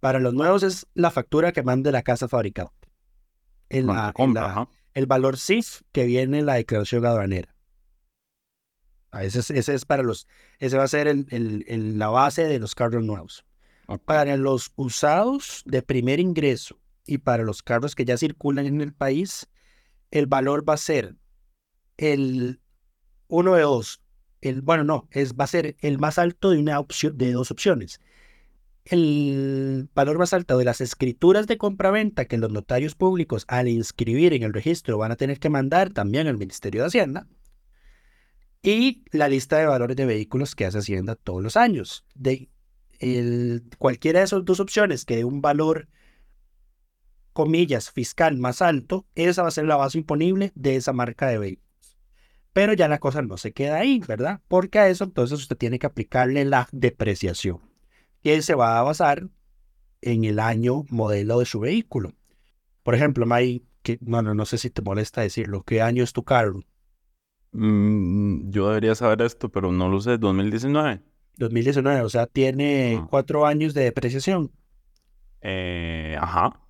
[0.00, 2.72] Para los nuevos es la factura que mande la casa fabricante.
[3.68, 3.86] El,
[4.94, 7.54] el valor CIF que viene en la declaración aduanera.
[9.10, 10.26] Ah, ese es, ese es para los,
[10.58, 13.44] ese va a ser el, el, la base de los carros nuevos.
[14.04, 18.92] Para los usados de primer ingreso y para los carros que ya circulan en el
[18.92, 19.48] país,
[20.10, 21.16] el valor va a ser
[21.96, 22.60] el
[23.28, 24.02] uno de dos.
[24.42, 27.50] El, bueno, no, es, va a ser el más alto de una opción, de dos
[27.50, 28.00] opciones.
[28.84, 34.34] El valor más alto de las escrituras de compraventa que los notarios públicos al inscribir
[34.34, 37.26] en el registro van a tener que mandar también al Ministerio de Hacienda.
[38.62, 42.04] Y la lista de valores de vehículos que hace Hacienda todos los años.
[42.14, 42.50] De
[42.98, 45.88] el, cualquiera de esas dos opciones que dé un valor,
[47.32, 51.38] comillas, fiscal más alto, esa va a ser la base imponible de esa marca de
[51.38, 51.68] vehículos.
[52.52, 54.40] Pero ya la cosa no se queda ahí, ¿verdad?
[54.48, 57.60] Porque a eso entonces usted tiene que aplicarle la depreciación,
[58.22, 59.28] que se va a basar
[60.00, 62.14] en el año modelo de su vehículo.
[62.82, 66.12] Por ejemplo, May, que, no, no, no sé si te molesta decirlo, ¿qué año es
[66.12, 66.64] tu carro?
[67.52, 71.02] Mm, yo debería saber esto, pero no lo sé, 2019.
[71.38, 74.52] 2019, o sea, tiene cuatro años de depreciación.
[75.40, 76.60] Eh, ajá.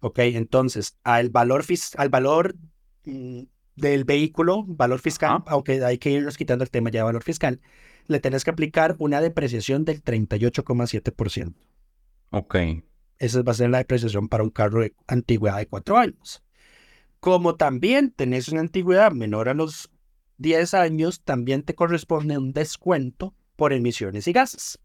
[0.00, 1.64] Ok, entonces, al valor,
[1.96, 2.56] al valor
[3.04, 3.42] mm,
[3.76, 7.60] del vehículo, valor fiscal, aunque hay que irnos quitando el tema ya de valor fiscal,
[8.06, 11.54] le tenés que aplicar una depreciación del 38,7%.
[12.30, 12.56] Ok.
[13.18, 16.42] Esa va a ser la depreciación para un carro de antigüedad de cuatro años.
[17.20, 19.90] Como también tenés una antigüedad menor a los
[20.38, 24.78] 10 años, también te corresponde un descuento por emisiones y gases.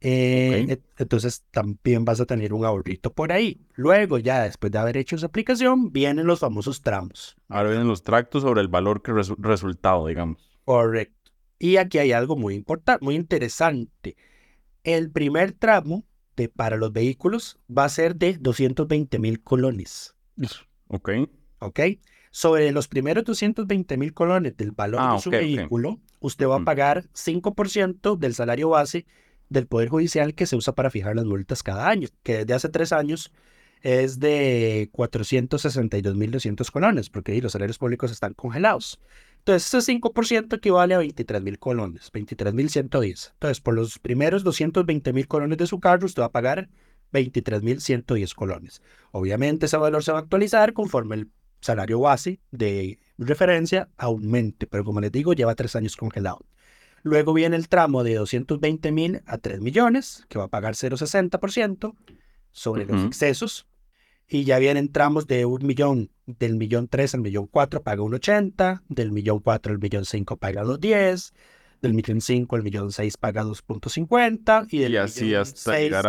[0.00, 3.66] Eh, entonces también vas a tener un ahorrito por ahí.
[3.74, 7.36] Luego, ya después de haber hecho esa aplicación, vienen los famosos tramos.
[7.48, 10.56] Ahora vienen los tractos sobre el valor que resultado, digamos.
[10.64, 11.32] Correcto.
[11.58, 14.16] Y aquí hay algo muy importante, muy interesante.
[14.84, 16.04] El primer tramo
[16.36, 20.14] de, para los vehículos va a ser de 220 mil colones.
[20.86, 21.10] Ok.
[21.58, 21.80] Ok.
[22.30, 26.64] Sobre los primeros 220 mil colones del valor ah, de su vehículo, usted va a
[26.64, 29.04] pagar 5% del salario base
[29.50, 32.68] del Poder Judicial que se usa para fijar las multas cada año, que desde hace
[32.70, 33.30] tres años
[33.82, 38.98] es de 462.200 colones, porque los salarios públicos están congelados.
[39.40, 43.32] Entonces, ese 5% equivale a 23.000 colones, 23.110.
[43.32, 46.70] Entonces, por los primeros 220.000 colones de su carro, usted va a pagar
[47.12, 48.80] 23.110 colones.
[49.12, 51.28] Obviamente, ese valor se va a actualizar conforme el
[51.64, 56.44] salario base de referencia aumente, pero como les digo, lleva tres años congelado.
[57.02, 61.94] Luego viene el tramo de 220 mil a 3 millones, que va a pagar 0,60%
[62.50, 63.66] sobre los excesos.
[64.26, 68.82] Y ya vienen tramos de un millón, del millón 3 al millón 4 paga 1,80,
[68.88, 71.32] del millón 4 al millón 5 paga 2,10,
[71.82, 76.06] del millón 5 al millón 6 paga 2,50 y del y así hasta llegar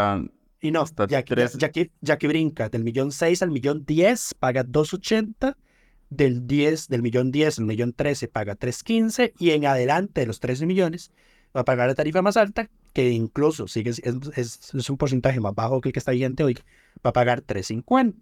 [0.66, 5.56] Y no, ya, que, ya que brinca, del millón 6 al millón 10 paga 2,80
[6.10, 10.40] del 10, del millón 10 al millón 13 paga 3.15 y en adelante de los
[10.40, 11.12] 13 millones
[11.56, 15.54] va a pagar la tarifa más alta, que incluso sigue, es, es, un porcentaje más
[15.54, 16.58] bajo que el que está vigente hoy,
[17.06, 18.16] va a pagar 3.50.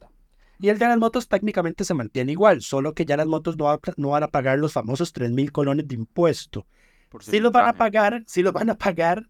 [0.59, 3.79] Y el de las motos técnicamente se mantiene igual, solo que ya las motos no,
[3.95, 6.67] no van a pagar los famosos 3.000 colones de impuesto.
[7.21, 9.29] Sí los van a pagar, sí los van a pagar,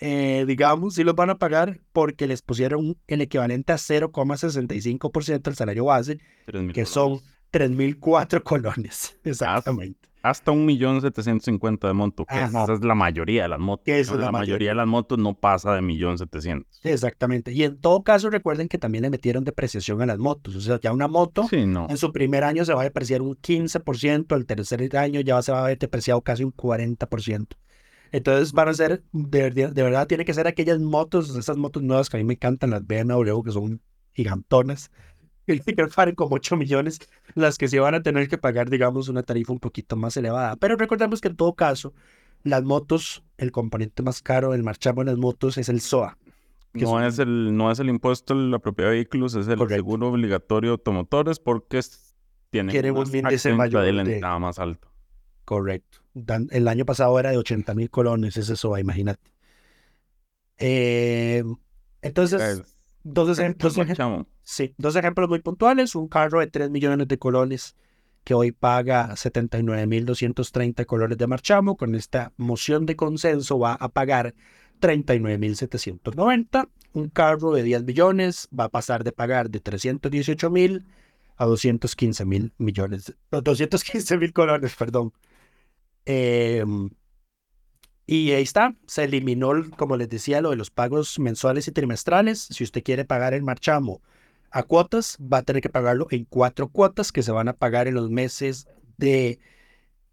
[0.00, 5.56] eh, digamos, sí los van a pagar porque les pusieron el equivalente a 0,65% del
[5.56, 6.18] salario base,
[6.72, 7.20] que son
[7.52, 9.18] 3.004 colones.
[9.24, 10.08] Exactamente.
[10.20, 13.86] Hasta un millón setecientos de motos, que esa es la mayoría de las motos.
[13.86, 14.70] es la, mayoría.
[14.70, 16.80] de las motos no pasa de millón setecientos.
[16.82, 17.52] Exactamente.
[17.52, 20.56] Y en todo caso, recuerden que también le metieron depreciación a las motos.
[20.56, 24.36] O sea, ya una moto en su primer año se va a depreciar un 15%,
[24.36, 27.46] el tercer año ya se va a haber depreciado casi un 40%.
[28.12, 32.08] Entonces van a ser, de, de, verdad, tiene que ser aquellas motos, esas motos nuevas
[32.08, 33.80] que a mí me encantan, las BMW, que son
[34.12, 34.90] gigantonas,
[35.46, 35.60] que
[35.94, 37.00] paguen como 8 millones,
[37.34, 40.56] las que se van a tener que pagar, digamos, una tarifa un poquito más elevada.
[40.56, 41.92] Pero recordemos que en todo caso,
[42.42, 46.16] las motos, el componente más caro del marchamo en las motos es el SOA.
[46.74, 49.74] No es, el, no es el impuesto a la propiedad de vehículos, es el Correcto.
[49.74, 52.14] seguro obligatorio de automotores porque es-
[52.50, 54.88] tiene un índice mayor de entrada más alto.
[55.48, 56.00] Correcto.
[56.50, 59.30] El año pasado era de 80 mil colones ese SOA, imagínate.
[60.58, 61.42] Eh,
[62.02, 62.62] entonces, Es-
[63.02, 64.26] dos, ejem- dos ejem- Marchamo.
[64.42, 65.94] sí, dos ejemplos muy puntuales.
[65.94, 67.76] Un carro de 3 millones de colones
[68.24, 71.78] que hoy paga 79.230 colones de marchamo.
[71.78, 74.34] Con esta moción de consenso va a pagar
[74.80, 76.68] 39.790.
[76.92, 80.84] Un carro de 10 millones va a pasar de pagar de 318.000
[81.38, 83.14] a 215 mil millones.
[83.30, 85.14] no, 215 mil colones, perdón.
[86.10, 86.64] Eh,
[88.06, 92.48] y ahí está, se eliminó, como les decía, lo de los pagos mensuales y trimestrales.
[92.50, 94.00] Si usted quiere pagar el marchamo
[94.50, 97.86] a cuotas, va a tener que pagarlo en cuatro cuotas que se van a pagar
[97.86, 98.66] en los meses
[98.96, 99.38] de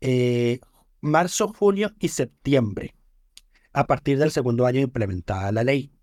[0.01, 0.59] eh,
[0.99, 2.93] marzo, junio y septiembre,
[3.71, 5.93] a partir del segundo año implementada la ley.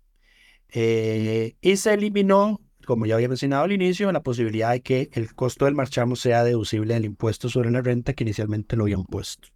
[0.69, 5.35] Eh, y se eliminó, como ya había mencionado al inicio, la posibilidad de que el
[5.35, 9.49] costo del marchamo sea deducible del impuesto sobre la renta que inicialmente lo habían puesto.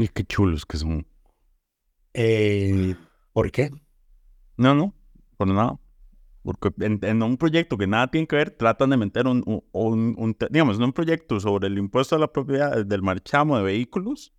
[0.00, 1.06] Y qué chulos que son.
[2.14, 2.94] Eh,
[3.32, 3.70] ¿Por qué?
[4.56, 4.94] No, no,
[5.36, 5.78] por nada.
[6.42, 9.64] Porque en, en un proyecto que nada tiene que ver, tratan de meter un, un,
[9.72, 13.58] un- un te- digamos, en un proyecto sobre el impuesto a la propiedad del marchamo
[13.58, 14.32] de vehículos,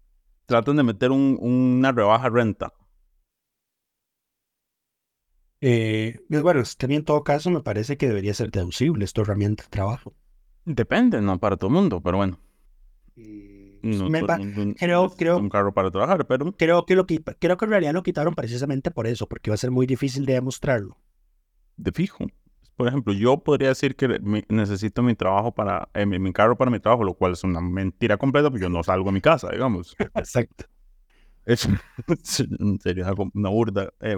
[0.47, 2.74] tratan de meter un- una rebaja renta.
[5.62, 9.63] Eh, pues bueno, mí en todo caso me parece que debería ser deducible esta herramienta
[9.63, 10.13] de trabajo.
[10.65, 12.39] Depende, no para todo el mundo, pero bueno.
[13.83, 17.65] No Me creo- es creo- un carro para trabajar, pero Creo que, lo creo que
[17.65, 20.97] en realidad lo quitaron precisamente por eso, porque va a ser muy difícil de demostrarlo.
[21.77, 22.25] de fijo.
[22.75, 26.55] Por ejemplo, yo podría decir que mi- necesito mi trabajo para, eh, mi, mi carro
[26.57, 29.21] para mi trabajo, lo cual es una mentira completa, porque yo no salgo a mi
[29.21, 29.95] casa, digamos.
[30.15, 30.65] Exacto.
[31.45, 31.67] Es,
[32.79, 34.15] sería una burda, eh,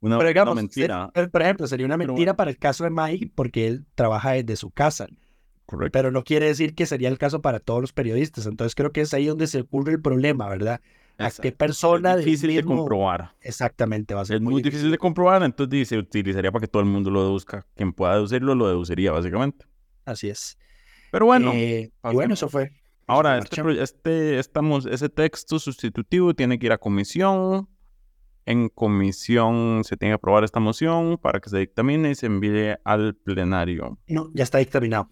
[0.00, 1.10] una, Pero una mentira.
[1.14, 4.32] eh, por ejemplo, sería una Pero mentira para el caso de Mike porque él trabaja
[4.32, 5.06] desde su casa,
[5.70, 5.92] Correcto.
[5.92, 8.46] pero no quiere decir que sería el caso para todos los periodistas.
[8.46, 10.80] Entonces creo que es ahí donde se ocurre el problema, ¿verdad?
[11.18, 13.34] ¿A qué persona es difícil de comprobar.
[13.42, 16.68] Exactamente, va a ser Es muy difícil de comprobar, entonces di- se utilizaría para que
[16.68, 17.66] todo el mundo lo deduzca.
[17.76, 19.66] Quien pueda deducirlo, lo deduciría, básicamente.
[20.06, 20.56] Así es.
[21.12, 22.72] Pero bueno, Eh, y bueno, eso fue.
[23.06, 27.68] ahora este, este, estamos, ese texto sustitutivo tiene que ir a comisión.
[28.46, 32.76] En comisión se tiene que aprobar esta moción para que se dictamine y se envíe
[32.84, 33.98] al plenario.
[34.08, 35.10] No, ya está dictaminado.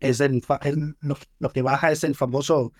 [0.00, 2.72] Es el, el- lo, lo que baja es el famoso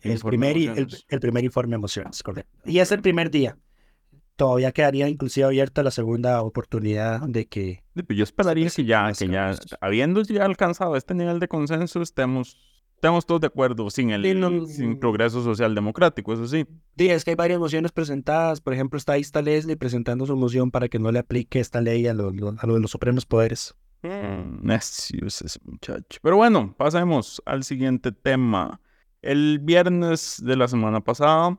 [0.00, 2.50] el primer, el, el primer informe de emociones, correcto.
[2.64, 3.56] Y es el primer día.
[4.36, 9.26] Todavía quedaría inclusive abierta la segunda oportunidad de que pues Yo esperaría que ya, que
[9.28, 12.56] ya, habiendo ya alcanzado este nivel de consenso, estemos,
[12.94, 16.64] estemos todos de acuerdo, sin el Sí, no- sin progreso social democrático, eso sí.
[16.96, 18.60] Sí, es que hay varias mociones presentadas.
[18.60, 21.80] Por ejemplo, está ahí está Leslie presentando su moción para que no le aplique esta
[21.80, 23.74] ley a lo- a lo de los supremos poderes.
[24.02, 26.20] Mm, Necios ese muchacho.
[26.22, 28.80] Pero bueno, pasemos al siguiente tema.
[29.22, 31.58] El viernes de la semana pasada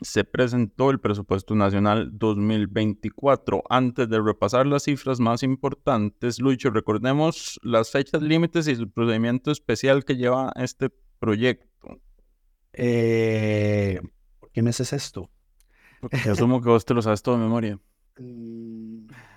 [0.00, 3.62] se presentó el presupuesto nacional 2024.
[3.68, 9.50] Antes de repasar las cifras más importantes, Lucho, recordemos las fechas límites y el procedimiento
[9.50, 12.00] especial que lleva este proyecto.
[12.72, 14.00] Eh,
[14.40, 15.30] ¿Por qué me haces esto?
[16.00, 17.78] Porque asumo que vos te lo sabes todo de memoria.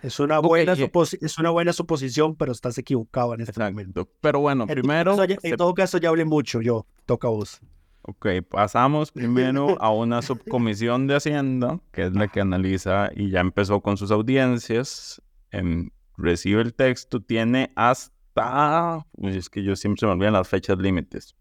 [0.03, 4.01] Es una, buena supos- es una buena suposición, pero estás equivocado en este momento.
[4.01, 4.17] Exacto.
[4.21, 6.85] Pero bueno, En todo primero, caso, en todo caso, ya hablé mucho yo.
[7.05, 7.59] Toca a vos.
[8.03, 13.39] ok, pasamos primero a una subcomisión de Hacienda, que es la que analiza y ya
[13.39, 15.21] empezó con sus audiencias.
[15.51, 20.47] em, recibe el texto, tiene hasta, uy, es que yo siempre se me olvidan las
[20.47, 21.35] fechas límites.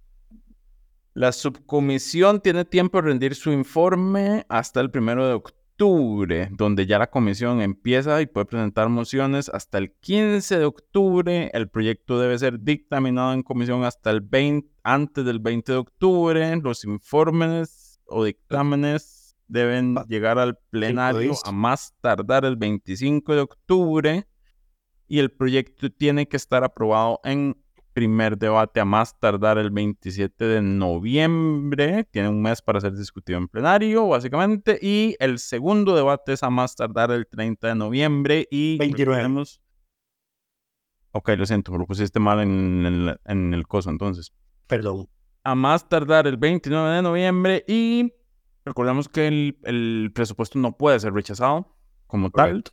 [1.14, 5.61] La subcomisión tiene tiempo de rendir su informe hasta el primero de octubre,
[6.52, 11.50] donde ya la comisión empieza y puede presentar mociones hasta el 15 de octubre.
[11.52, 16.56] El proyecto debe ser dictaminado en comisión hasta el 20, antes del 20 de octubre.
[16.56, 23.40] Los informes o dictámenes deben Va- llegar al plenario a más tardar el 25 de
[23.40, 24.26] octubre
[25.08, 27.61] y el proyecto tiene que estar aprobado en
[27.92, 32.04] primer debate a más tardar el 27 de noviembre.
[32.10, 34.78] Tiene un mes para ser discutido en plenario, básicamente.
[34.80, 38.46] Y el segundo debate es a más tardar el 30 de noviembre.
[38.50, 39.22] Y 29.
[39.22, 39.60] recordemos-
[41.12, 44.32] Ok, lo siento, lo pusiste mal en el, en el coso entonces.
[44.66, 45.08] Perdón.
[45.44, 47.64] A más tardar el 29 de noviembre.
[47.68, 48.12] Y
[48.64, 51.76] recordemos que el, el presupuesto no puede ser rechazado
[52.06, 52.64] como tal.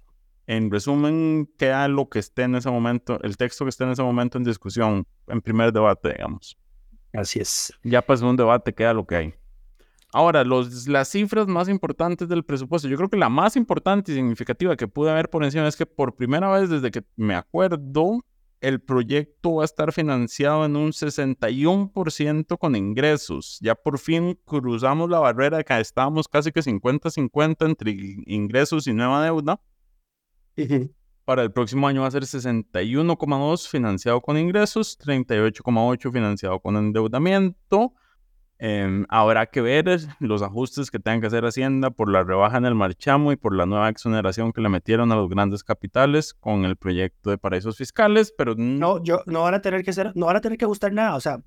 [0.50, 4.02] En resumen, queda lo que esté en ese momento, el texto que esté en ese
[4.02, 6.58] momento en discusión, en primer debate, digamos.
[7.14, 7.72] Así es.
[7.84, 9.34] Ya pasó un debate, queda lo que hay.
[10.12, 14.16] Ahora, los, las cifras más importantes del presupuesto, yo creo que la más importante y
[14.16, 18.26] significativa que pude haber por encima es que por primera vez desde que me acuerdo,
[18.60, 23.60] el proyecto va a estar financiado en un 61% con ingresos.
[23.62, 27.92] Ya por fin cruzamos la barrera de que estábamos casi que 50-50 entre
[28.26, 29.62] ingresos y nueva deuda.
[31.26, 37.94] Para el próximo año va a ser 61,2 financiado con ingresos, 38,8 financiado con endeudamiento.
[38.62, 42.66] Em, habrá que ver los ajustes que tengan que hacer Hacienda por la rebaja en
[42.66, 46.66] el marchamo y por la nueva exoneración que le metieron a los grandes capitales con
[46.66, 50.26] el proyecto de paraísos fiscales, pero no, yo no van a tener que hacer, no
[50.26, 51.42] van a tener que ajustar nada, o sea,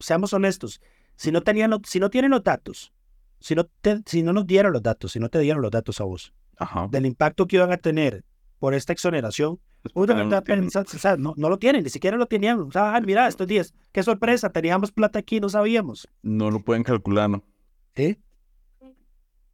[0.00, 0.80] seamos honestos,
[1.14, 2.92] si no tenían, si no tienen los datos,
[3.38, 3.68] si no
[4.04, 6.34] si no nos dieron los datos, si no te dieron los datos a vos
[6.90, 8.24] del impacto que iban a tener
[8.58, 9.58] por esta exoneración,
[9.94, 12.60] no, no, lo tienen, ni siquiera lo tenían.
[12.60, 16.08] O sea, mira, estos días, qué sorpresa, teníamos plata aquí, no sabíamos.
[16.22, 17.44] No lo pueden calcular, ¿no?
[17.94, 18.18] ¿Sí?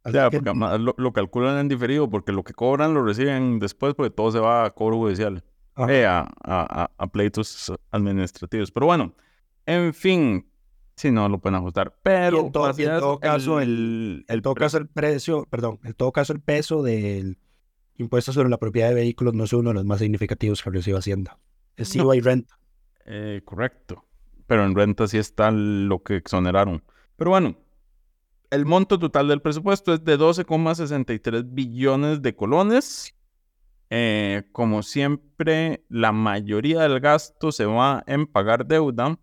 [0.05, 0.51] O sea, porque
[0.97, 4.65] lo, calculan en diferido, porque lo que cobran lo reciben después, porque todo se va
[4.65, 5.43] a cobro judicial,
[5.87, 8.69] eh, a, a, a, pleitos administrativos.
[8.71, 9.13] Pero bueno,
[9.65, 10.45] en fin,
[10.97, 11.95] si no lo pueden ajustar.
[12.03, 16.41] Pero en, todo caso, el, el, todo caso, el precio, perdón, en todo caso, el
[16.41, 17.37] peso del
[17.97, 20.97] impuestos sobre la propiedad de vehículos no es uno de los más significativos que recibe
[20.97, 21.37] Hacienda.
[21.75, 22.57] Es IVA y renta.
[23.05, 24.05] Eh, correcto.
[24.47, 26.83] Pero en renta sí está lo que exoneraron.
[27.15, 27.57] Pero bueno,
[28.49, 33.15] el monto total del presupuesto es de 12,63 billones de colones.
[33.89, 39.17] Eh, como siempre, la mayoría del gasto se va en pagar deuda.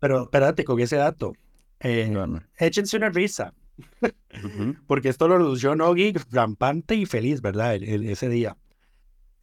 [0.00, 1.32] Pero espérate con ese dato.
[1.80, 2.12] Eh,
[2.58, 3.54] échense una risa.
[4.86, 7.76] Porque esto lo anunció Nogi rampante y feliz, ¿verdad?
[7.76, 8.56] ese día.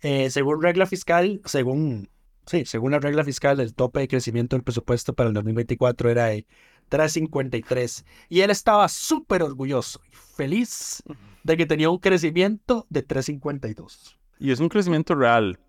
[0.02, 2.10] Eh, según regla fiscal, según,
[2.46, 6.26] sí, según la regla fiscal, el tope de crecimiento del presupuesto para el 2024 era
[6.26, 6.46] de
[6.90, 8.06] 353.
[8.30, 11.04] Y él estaba súper orgulloso y feliz
[11.44, 14.18] de que tenía un crecimiento de 352.
[14.40, 15.60] Y es un crecimiento real.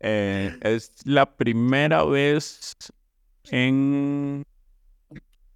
[0.00, 2.76] Eh, es la primera vez
[3.50, 4.44] en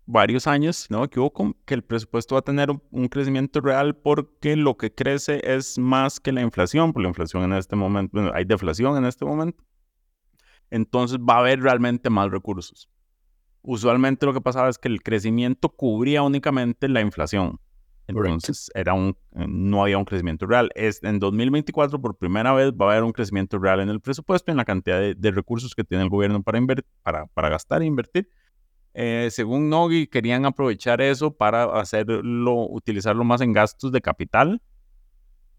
[0.06, 1.08] varios años, ¿no?
[1.08, 1.20] Que,
[1.64, 6.20] que el presupuesto va a tener un, crecimiento real porque lo que crece es más
[6.20, 9.62] que la inflación, por la inflación en este momento, bueno, hay deflación en este momento.
[10.70, 12.88] Entonces va a haber realmente más recursos.
[13.62, 17.60] Usualmente lo que pasaba es que el crecimiento cubría únicamente la inflación.
[18.08, 20.70] Entonces era un, no había un crecimiento real.
[20.74, 24.50] Es, en 2024 por primera vez va a haber un crecimiento real en el presupuesto,
[24.50, 26.60] en la cantidad de, recursos que tiene el gobierno para,
[27.02, 28.28] para, para gastar e invertir
[28.94, 34.60] eh, según Nogi, querían aprovechar eso para hacerlo, utilizarlo más en gastos de capital,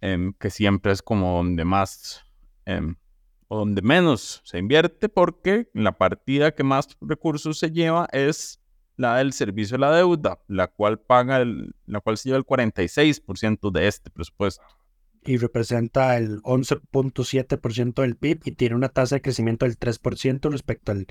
[0.01, 2.23] em, que siempre es como donde más
[2.65, 2.95] em,
[3.47, 8.61] o donde menos se invierte, porque la partida que más recursos se lleva es
[8.95, 12.45] la del servicio de la deuda, la cual paga el, la cual se lleva el
[12.45, 14.63] 46% de este presupuesto.
[15.25, 20.91] Y representa el 11.7% del PIB y tiene una tasa de crecimiento del 3% respecto
[20.91, 21.07] al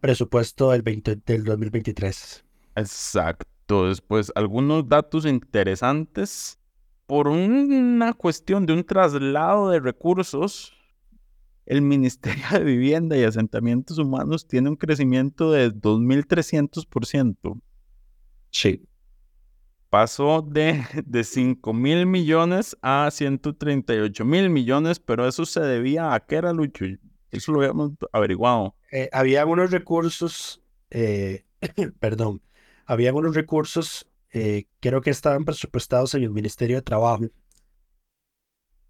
[0.00, 2.44] presupuesto del, 20, del 2023.
[2.76, 3.88] Exacto.
[3.88, 6.58] Después, algunos datos interesantes.
[7.06, 10.74] Por una cuestión de un traslado de recursos,
[11.64, 17.60] el Ministerio de Vivienda y Asentamientos Humanos tiene un crecimiento de 2.300%.
[18.50, 18.84] Sí.
[19.90, 26.20] Pasó de, de 5 mil millones a 138 mil millones, pero eso se debía a
[26.20, 26.84] qué era, Lucho?
[27.30, 28.74] Eso lo habíamos averiguado.
[28.90, 31.44] Eh, había algunos recursos, eh,
[32.00, 32.42] perdón,
[32.86, 37.24] había algunos recursos, eh, creo que estaban presupuestados en el Ministerio de Trabajo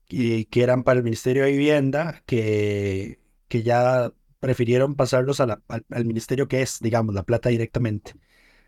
[0.09, 5.63] y que eran para el Ministerio de Vivienda, que, que ya prefirieron pasarlos al,
[6.05, 8.15] ministerio que es, digamos, la plata directamente,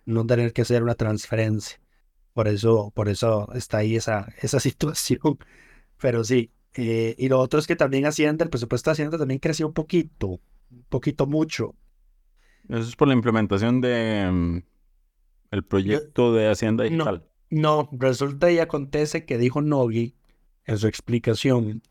[0.05, 1.81] no tener que hacer una transferencia.
[2.35, 5.39] Por eso, por eso está ahí esa, esa situación.
[5.99, 9.67] Pero sí, y lo otro es que también Hacienda, el presupuesto de Hacienda también creció
[9.67, 11.75] un poquito, un poquito mucho.
[12.69, 14.63] Eso es por la implementación de mm,
[15.51, 17.27] el proyecto de Hacienda Digital.
[17.51, 20.15] No, resulta y acontece que dijo Nogi
[20.67, 21.83] en su explicación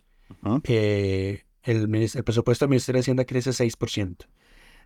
[0.63, 4.25] que el, el, presupuesto del Ministerio de Hacienda crece 6%.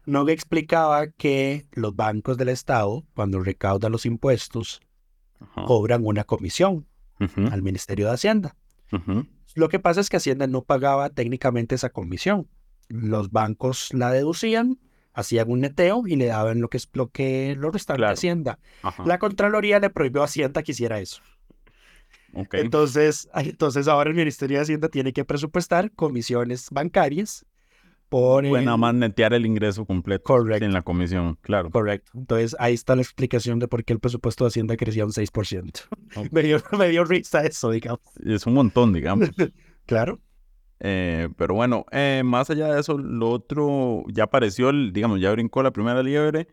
[0.05, 4.81] Nogi explicaba que los bancos del Estado, cuando recaudan los impuestos,
[5.67, 6.87] cobran una comisión
[7.51, 8.55] al Ministerio de Hacienda.
[9.55, 12.47] Lo que pasa es que Hacienda no pagaba técnicamente esa comisión.
[12.89, 14.79] Los bancos la deducían,
[15.13, 18.59] hacían un neteo y le daban lo que es lo que lo restante Hacienda.
[19.05, 21.21] La Contraloría le prohibió a Hacienda que hiciera eso.
[22.33, 27.45] Entonces, entonces ahora el Ministerio de Hacienda tiene que presupuestar comisiones bancarias
[28.13, 30.65] por Pueden nada el- más netear el ingreso completo Correcto.
[30.65, 31.71] en la comisión, claro.
[31.71, 32.11] Correcto.
[32.13, 35.87] Entonces ahí está la explicación de por qué el presupuesto de Hacienda crecía un 6%.
[36.31, 38.01] me, dio, me dio risa eso, digamos.
[38.23, 39.29] Es un montón, digamos.
[39.87, 40.19] Claro.
[40.79, 45.31] Eh, pero bueno, eh, más allá de eso, lo otro ya apareció, el- digamos, ya
[45.31, 46.47] brincó la primera liebre.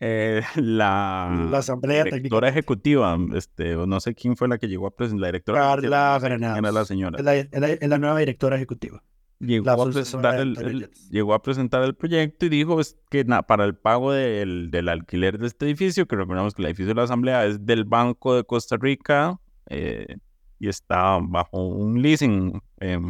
[0.00, 4.90] eh, la, La asamblea directora ejecutiva, este, no sé quién fue la que llegó a
[4.96, 5.60] presentar, la directora.
[5.60, 6.18] Carla.
[6.58, 7.22] Era la señora.
[7.22, 7.46] La,
[7.80, 9.02] la nueva directora ejecutiva.
[9.44, 13.42] Llegó, a presentar el, el- llegó a presentar el proyecto y dijo es que na-
[13.42, 16.94] para el pago del, del alquiler de este edificio, que recordemos que el edificio de
[16.94, 20.16] la Asamblea es del Banco de Costa Rica eh,
[20.60, 23.00] y está bajo un leasing, eh,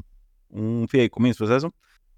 [0.49, 1.75] un fideicomiso, ¿es eso?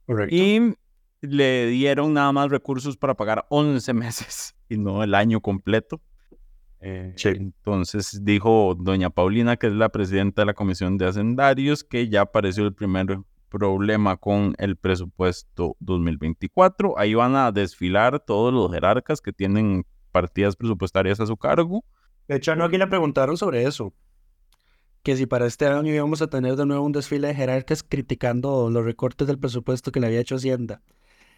[0.07, 0.35] Correcto.
[0.35, 0.75] Y
[1.23, 6.01] le dieron nada más recursos para pagar 11 meses y no el año completo.
[6.81, 7.31] Eh, Sí.
[7.31, 12.21] Entonces dijo doña Paulina, que es la presidenta de la Comisión de Hacendarios, que ya
[12.21, 13.19] apareció el primer
[13.55, 16.99] problema con el presupuesto 2024.
[16.99, 21.85] Ahí van a desfilar todos los jerarcas que tienen partidas presupuestarias a su cargo.
[22.29, 23.93] De hecho, a Nogi le preguntaron sobre eso.
[25.03, 28.71] Que si para este año íbamos a tener de nuevo un desfile de jerarcas criticando
[28.71, 30.83] los recortes del presupuesto que le había hecho Hacienda.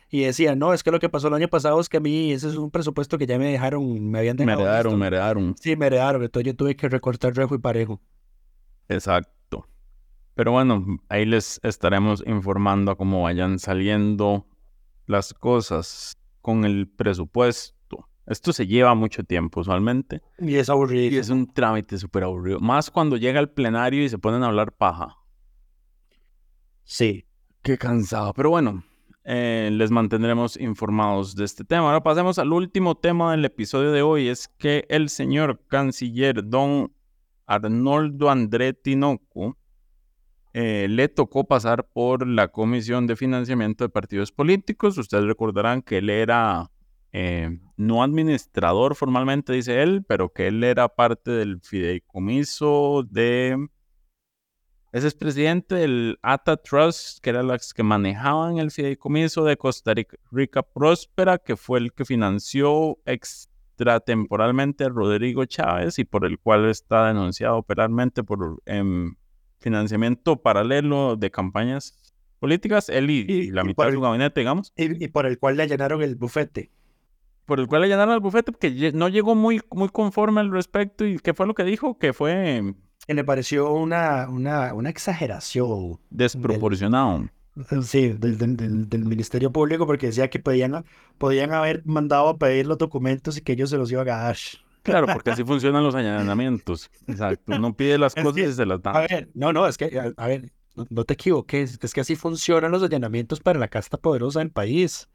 [0.09, 2.31] Y decía, no, es que lo que pasó el año pasado es que a mí
[2.33, 4.63] ese es un presupuesto que ya me dejaron, me habían Me dejado.
[4.63, 4.99] heredaron, listo".
[4.99, 5.55] me heredaron.
[5.61, 8.01] Sí, me heredaron, entonces yo tuve que recortar rejo y parejo.
[8.89, 9.33] Exacto.
[10.37, 14.47] Pero bueno, ahí les estaremos informando a cómo vayan saliendo
[15.07, 18.07] las cosas con el presupuesto.
[18.27, 21.15] Esto se lleva mucho tiempo usualmente Y es aburrido.
[21.15, 22.61] y es un trámite súper aburrido.
[22.61, 25.17] Más cuando llega el plenario y se ponen a hablar paja.
[26.85, 27.25] Sí.
[27.63, 28.35] Qué cansado.
[28.35, 28.85] Pero bueno,
[29.25, 31.87] eh, les mantendremos informados de este tema.
[31.87, 34.29] Ahora pasemos al último tema del episodio de hoy.
[34.29, 36.93] Es que el señor canciller don
[37.47, 39.57] Arnoldo André Tinoco
[40.59, 44.97] eh, le tocó pasar por la Comisión de Financiamiento de Partidos Políticos.
[44.97, 46.71] Ustedes recordarán que él era
[47.13, 53.69] eh, no administrador formalmente, dice él, pero que él era parte del fideicomiso de...
[54.93, 59.93] Ese es presidente del ATA Trust, que eran las que manejaban el fideicomiso de Costa
[60.33, 66.65] Rica, Próspera, que fue el que financió extratemporalmente a Rodrigo Chávez y por el cual
[66.71, 69.17] está denunciado penalmente por em,
[69.71, 71.99] financiamiento paralelo de campañas
[72.39, 75.27] políticas, él y, Y- y la y mitad de su el- gabinete, digamos, Y, por
[75.27, 76.71] el cual le allanaron el bufete.
[77.47, 81.05] por el cual le llenaron al bufete, porque no llegó muy, muy conforme al respecto.
[81.07, 81.97] ¿Y qué fue lo que dijo?
[81.99, 82.75] Que fue
[83.07, 85.99] Que le pareció una, una, una exageración.
[86.11, 87.29] desproporcionado.
[87.83, 88.37] Sí, del-
[88.89, 90.85] del Ministerio Público, porque decía que podían,
[91.19, 94.37] podían haber mandado a pedir los documentos y que ellos se los iban a dar.
[94.87, 96.91] Claro, porque así funcionan los allanamientos.
[97.07, 97.55] Exacto.
[97.55, 98.97] Uno pide las Es cosas que, y se las dan.
[98.97, 102.01] A ver, no, no, es que, a, a ver, no, no te equivoques, es que
[102.01, 105.09] así funcionan los allanamientos para la casta poderosa del país.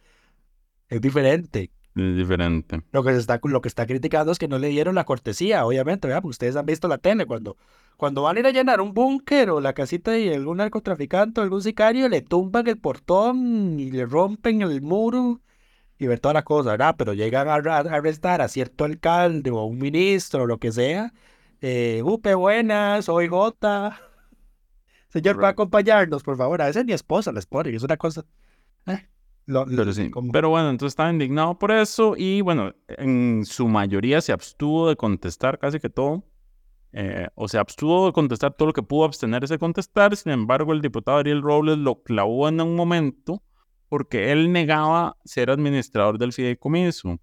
[0.90, 1.72] Es diferente.
[1.96, 2.82] Es diferente.
[2.92, 5.66] Lo que se está, lo que está criticando es que no le dieron la cortesía,
[5.66, 6.22] obviamente, ¿verdad?
[6.22, 7.58] Porque ustedes han visto la tele, cuando,
[7.98, 11.44] cuando van a ir a llenar un búnker o la casita de algún narcotraficante o
[11.44, 15.42] algún sicario, le tumban el portón y le rompen el muro
[16.02, 16.96] y ver toda la cosa, ¿verdad?
[16.98, 21.14] Pero llegan a, arrestar a cierto alcalde o a un ministro o lo que sea.
[21.62, 24.00] Eh, Upe, buenas, soy Jota.
[25.10, 26.60] Señor, ¿va a acompañarnos, por favor?
[26.60, 28.26] A veces mi esposa les pone, es una cosa.
[28.88, 29.08] eh,
[29.46, 30.10] lo- Pero sí.
[30.10, 34.90] como- Pero bueno, entonces estaba indignado por eso y bueno, en su mayoría se abstuvo
[34.90, 36.24] de contestar casi que todo.
[36.94, 40.16] Eh, o se abstuvo de contestar todo lo que pudo abstenerse de contestar.
[40.18, 43.44] Sin embargo, el diputado Ariel Robles lo clavó en un momento
[43.92, 47.20] porque él negaba ser administrador del fideicomiso.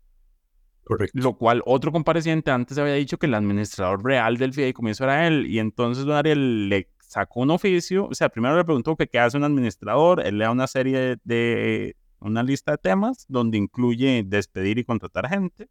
[1.15, 5.47] Lo cual otro compareciente antes había dicho que el administrador real del fideicomiso era él.
[5.47, 8.07] Y entonces don Ariel le sacó un oficio.
[8.09, 10.21] O sea, primero le preguntó que qué hace un administrador.
[10.27, 14.85] Él le da una serie de, de- una lista de temas donde incluye despedir y
[14.85, 15.71] contratar gente.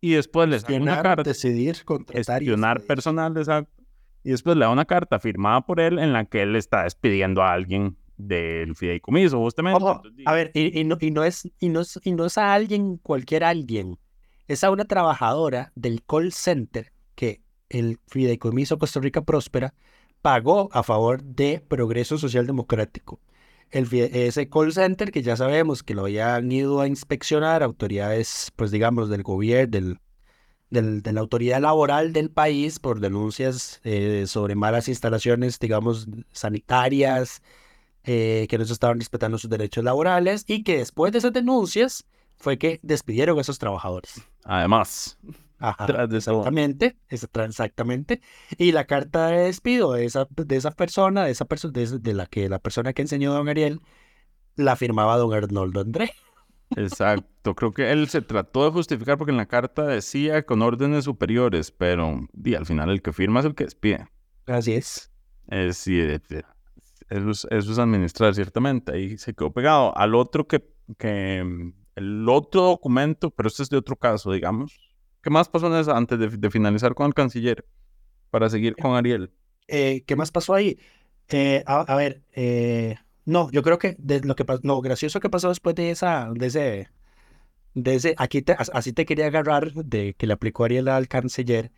[0.00, 1.22] Y después le saca una carta.
[1.22, 2.88] decidir, contratar y Gestionar despedir.
[2.88, 3.82] personal, exacto.
[4.24, 7.42] Y después le da una carta firmada por él en la que él está despidiendo
[7.42, 9.82] a alguien del fideicomiso, justamente.
[9.82, 12.36] Ojo, a ver, y, y no, y, no es, y, no es, y no es
[12.36, 13.98] a alguien, cualquier alguien.
[14.48, 19.72] Es a una trabajadora del call center que el Fideicomiso Costa Rica Próspera
[20.20, 23.20] pagó a favor de Progreso Social Democrático.
[23.70, 28.70] El, ese call center que ya sabemos que lo habían ido a inspeccionar autoridades, pues
[28.70, 29.98] digamos, del gobierno, del,
[30.70, 37.42] del- de la autoridad laboral del país por denuncias eh, sobre malas instalaciones, digamos, sanitarias,
[38.04, 42.06] eh, que no se estaban respetando sus derechos laborales y que después de esas denuncias
[42.36, 44.22] fue que despidieron a esos trabajadores.
[44.44, 45.18] Además,
[45.60, 48.20] Ajá, exactamente, exactamente.
[48.58, 52.26] Y la carta de despido de esa, de esa persona, de esa persona, de, la
[52.26, 53.80] que la persona que enseñó don Ariel,
[54.54, 56.12] la firmaba don Arnoldo André.
[56.76, 61.04] Exacto, creo que él se trató de justificar porque en la carta decía con órdenes
[61.04, 64.06] superiores, pero al final el que firma es el que despide.
[64.46, 65.10] Así es.
[65.48, 66.20] Es, sí, eh,
[67.10, 68.92] eso, es, eso es administrar, ciertamente.
[68.92, 69.96] Ahí se quedó pegado.
[69.96, 70.64] Al otro que,
[70.98, 74.78] que, mm, el otro documento, pero este es de otro caso, digamos.
[75.22, 77.64] ¿Qué más pasó antes de, de finalizar con el canciller?
[78.30, 79.32] Para seguir con Ariel.
[79.68, 80.78] Eh, ¿Qué más pasó ahí?
[81.28, 85.30] Eh, a, a ver, eh, no, yo creo que de lo que lo gracioso que
[85.30, 86.88] pasó después de esa, de ese,
[87.74, 91.08] de ese, aquí te, as- así te quería agarrar de que le aplicó Ariel al
[91.08, 91.72] canciller,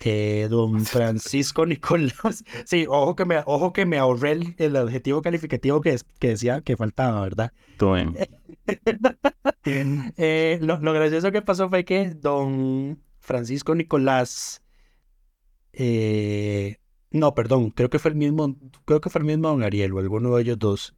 [0.00, 2.44] eh, don Francisco Nicolás.
[2.66, 6.28] Sí, ojo que me, ojo que me ahorré el, el adjetivo calificativo que, es- que
[6.28, 7.52] decía que faltaba, ¿verdad?
[7.76, 8.16] Todo bien.
[10.16, 14.62] Eh, lo, lo gracioso que pasó fue que don Francisco Nicolás,
[15.72, 16.76] eh,
[17.10, 19.98] no, perdón, creo que fue el mismo, creo que fue el mismo don Ariel o
[19.98, 20.94] alguno de ellos dos,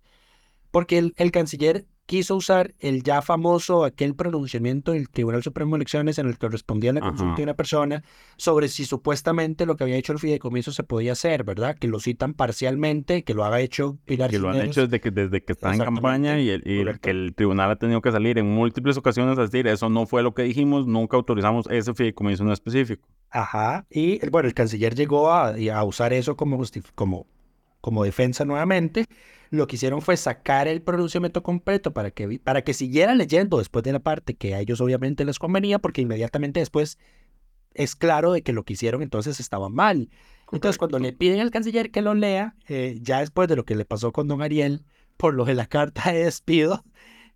[0.70, 5.82] porque el, el canciller quiso usar el ya famoso aquel pronunciamiento del Tribunal Supremo de
[5.82, 7.36] Elecciones en el que respondía a la consulta Ajá.
[7.36, 8.02] de una persona
[8.36, 11.76] sobre si supuestamente lo que había hecho el fideicomiso se podía hacer, ¿verdad?
[11.78, 15.12] Que lo citan parcialmente, que lo haga hecho Pilar Que lo han hecho desde que,
[15.12, 18.10] desde que está en campaña y, el, y el- que el tribunal ha tenido que
[18.10, 21.94] salir en múltiples ocasiones a decir, eso no fue lo que dijimos, nunca autorizamos ese
[21.94, 23.08] fideicomiso en específico.
[23.30, 26.60] Ajá, y bueno, el canciller llegó a, a usar eso como,
[26.96, 27.28] como,
[27.80, 29.06] como defensa nuevamente.
[29.50, 33.82] Lo que hicieron fue sacar el pronunciamiento completo para que, para que siguiera leyendo después
[33.82, 36.98] de la parte que a ellos obviamente les convenía, porque inmediatamente después
[37.74, 40.10] es claro de que lo que hicieron entonces estaba mal.
[40.52, 43.76] Entonces, cuando le piden al canciller que lo lea, eh, ya después de lo que
[43.76, 44.84] le pasó con don Ariel,
[45.16, 46.84] por lo de la carta de despido,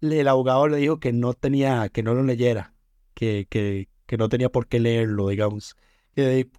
[0.00, 2.74] el abogado le dijo que no tenía, que no lo leyera,
[3.14, 5.76] que, que, que no tenía por qué leerlo, digamos.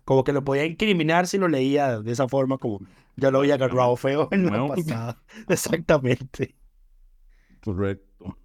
[0.04, 2.82] Como que lo podía incriminar si lo leía de esa forma, como
[3.16, 5.22] ya lo había agarrado feo en la pasada.
[5.50, 6.56] Exactamente.
[7.64, 8.38] Correcto.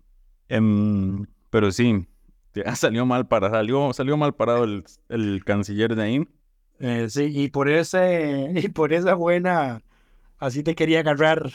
[0.48, 2.06] Em, pero sí,
[2.74, 6.28] salió mal para, salió, salió mal parado el, el canciller de ahí.
[6.78, 9.82] Eh, sí, y por ese, y por esa buena,
[10.38, 11.50] así te quería agarrar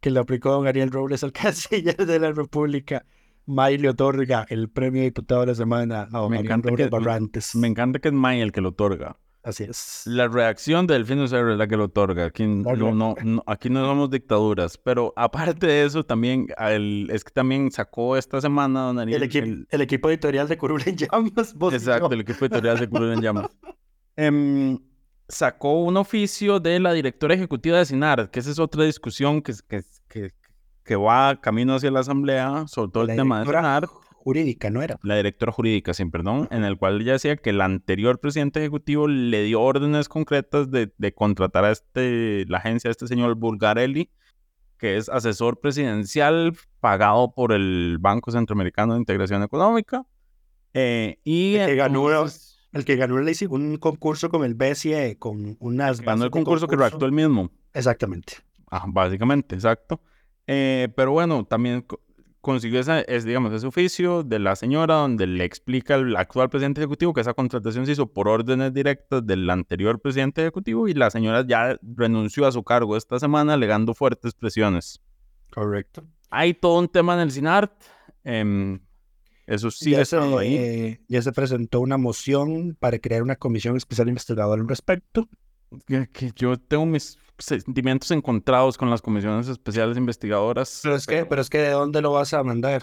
[0.00, 3.04] que le aplicó don Ariel Robles al canciller de la República.
[3.48, 7.54] May le otorga el premio diputado de la semana a Me encanta, que, Barrantes.
[7.56, 9.16] me encanta que es May el que lo otorga.
[9.42, 10.02] Así es.
[10.04, 12.26] La reacción de Delfino Cerro es la que lo otorga.
[12.26, 14.76] Aquí no, no- no- aquí no somos dictaduras.
[14.76, 19.30] Pero aparte de eso, también el- es que también sacó esta semana don Ariel, El,
[19.30, 21.54] equi- el- el equipo editorial de Curul en Llamas.
[21.72, 23.46] Exacto, el equipo editorial de Curul en Llamas.
[24.16, 24.78] Em,
[25.28, 29.52] sacó un oficio de la directora ejecutiva de SINAR, que esa es otra discusión que,
[29.68, 30.32] que, que,
[30.88, 34.70] que va camino hacia la asamblea sobre todo el La tema de directora SINAR, jurídica,
[34.70, 34.98] ¿no era?
[35.02, 39.06] la directora jurídica, sin perdón, en el cual ella decía que el anterior presidente ejecutivo
[39.06, 44.10] le dio órdenes concretas de, de contratar a este, la agencia, a este señor Bulgarelli,
[44.78, 50.04] que es asesor presidencial pagado por el Banco Centroamericano de Integración Económica.
[50.74, 54.54] eh, y El que ganó entonces- El que ganó le hizo un concurso con el
[54.54, 57.50] BCE, con unas Ganó el de concurso que redactó él mismo.
[57.72, 58.34] Exactamente.
[58.70, 60.00] Ah, básicamente, exacto.
[60.50, 62.00] Eh, pero bueno, también co-
[62.40, 66.80] consiguió esa, es, digamos, ese oficio de la señora donde le explica al actual presidente
[66.80, 71.10] ejecutivo que esa contratación se hizo por órdenes directas del anterior presidente ejecutivo y la
[71.10, 75.00] señora ya renunció a su cargo esta semana alegando fuertes presiones.
[75.52, 76.02] Correcto.
[76.30, 77.72] Hay todo un tema en el SINART.
[78.24, 78.80] em,
[79.46, 80.56] eso sí ya, está se, ahí.
[80.56, 85.28] eh, ya se presentó una moción para crear una comisión especial investigadora al respecto.
[85.86, 90.80] Que, que yo tengo mis sentimientos encontrados con las comisiones especiales investigadoras.
[90.82, 92.82] Pero es que, pero es que ¿de dónde lo vas a mandar?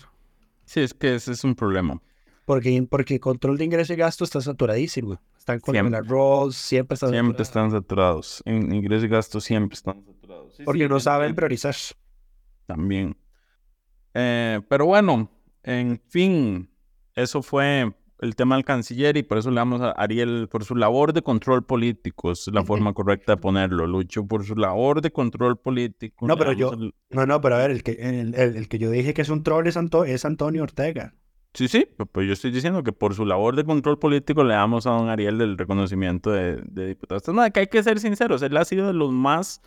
[0.65, 2.01] Sí, es que ese es un problema.
[2.45, 5.19] Porque, porque control de ingreso y gasto está saturadísimo.
[5.37, 5.97] Están con Siempre.
[5.97, 7.47] el arroz, siempre están Siempre saturados.
[7.47, 8.43] están saturados.
[8.45, 10.55] En ingresos y gastos siempre están saturados.
[10.55, 11.75] Sí, Porque sí, no saben priorizar.
[12.65, 13.15] También.
[14.13, 15.29] Eh, pero bueno,
[15.63, 16.69] en fin,
[17.13, 20.75] eso fue el tema del canciller y por eso le damos a Ariel por su
[20.75, 22.31] labor de control político.
[22.31, 23.87] Es la forma correcta de ponerlo.
[23.87, 26.27] Lucho por su labor de control político.
[26.27, 28.77] No, pero yo- el- No, no, pero a ver, el que, el, el- el que
[28.79, 31.13] yo dije que es un troll es, Anto- es Antonio Ortega.
[31.53, 34.53] Sí, sí, pu- pues yo estoy diciendo que por su labor de control político le
[34.55, 37.21] damos a don Ariel el reconocimiento de, de diputado.
[37.33, 39.61] Nada, que hay que ser sinceros, él ha sido de los más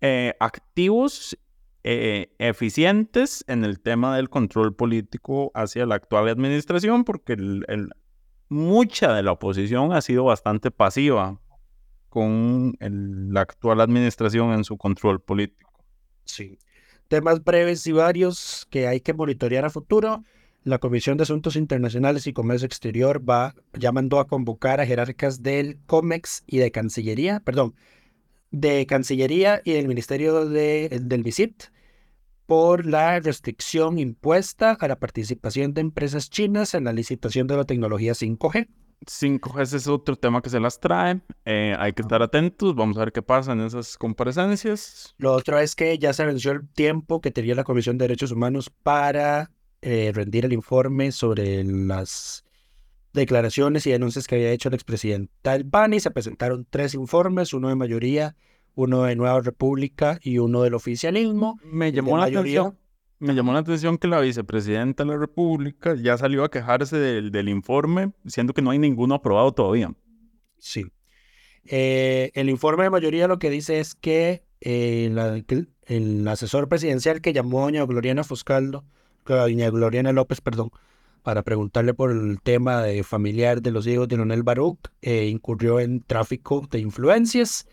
[0.00, 1.36] eh, activos,
[1.84, 7.36] eh, eficientes en el tema del control político hacia la actual administración, porque
[8.48, 11.40] mucha de la oposición ha sido bastante pasiva
[12.08, 15.72] con la actual administración en su control político.
[16.24, 16.58] Sí.
[17.08, 20.22] Temas breves y varios que hay que monitorear a futuro.
[20.62, 25.42] La Comisión de Asuntos Internacionales y Comercio Exterior va, ya mandó a convocar a jerarcas
[25.42, 27.74] del COMEX y de Cancillería, perdón,
[28.52, 31.64] de Cancillería y del Ministerio de, del VISIT,
[32.46, 37.64] por la restricción impuesta a la participación de empresas chinas en la licitación de la
[37.64, 38.68] tecnología 5G.
[39.06, 41.20] 5G ese es otro tema que se las trae.
[41.44, 42.74] Eh, hay que estar atentos.
[42.74, 45.14] Vamos a ver qué pasa en esas comparecencias.
[45.18, 48.30] Lo otro es que ya se venció el tiempo que tenía la Comisión de Derechos
[48.30, 49.50] Humanos para
[49.80, 52.44] eh, rendir el informe sobre las
[53.12, 56.00] declaraciones y denuncias que había hecho el expresidente Albani.
[56.00, 58.36] Se presentaron tres informes, uno de mayoría,
[58.74, 61.58] uno de Nueva República y uno del oficialismo.
[61.64, 62.76] Me llamó la atención
[63.22, 67.30] me llamó la atención que la vicepresidenta de la República ya salió a quejarse del,
[67.30, 69.94] del informe, siendo que no hay ninguno aprobado todavía.
[70.58, 70.90] Sí.
[71.64, 75.44] Eh, el informe de mayoría lo que dice es que, eh,
[75.86, 78.84] el asesor presidencial que llamó a doña Gloriana Foscaldo,
[79.24, 80.72] doña Gloriana López, perdón,
[81.22, 85.80] para preguntarle por el tema de familiar de los hijos de Leonel Baruch, eh, incurrió
[85.80, 87.66] en tráfico de influencias,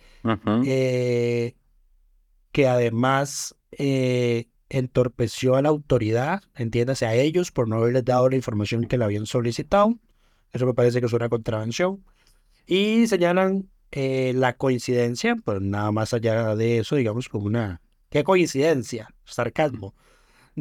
[2.51, 3.55] que además
[4.69, 9.03] entorpeció a la autoridad, entiéndase a ellos, por no haberles dado la información que le
[9.03, 9.97] habían solicitado.
[10.53, 12.03] Eso me parece que es una contravención.
[12.65, 17.81] Y señalan eh, la coincidencia, pues nada más allá de eso, digamos, como una...
[18.09, 19.09] ¿Qué coincidencia?
[19.25, 19.95] Sarcasmo.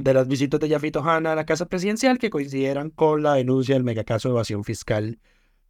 [0.00, 3.74] De las visitas de Yafito Hanna a la Casa Presidencial que coincidieran con la denuncia
[3.74, 5.18] del megacaso de evasión fiscal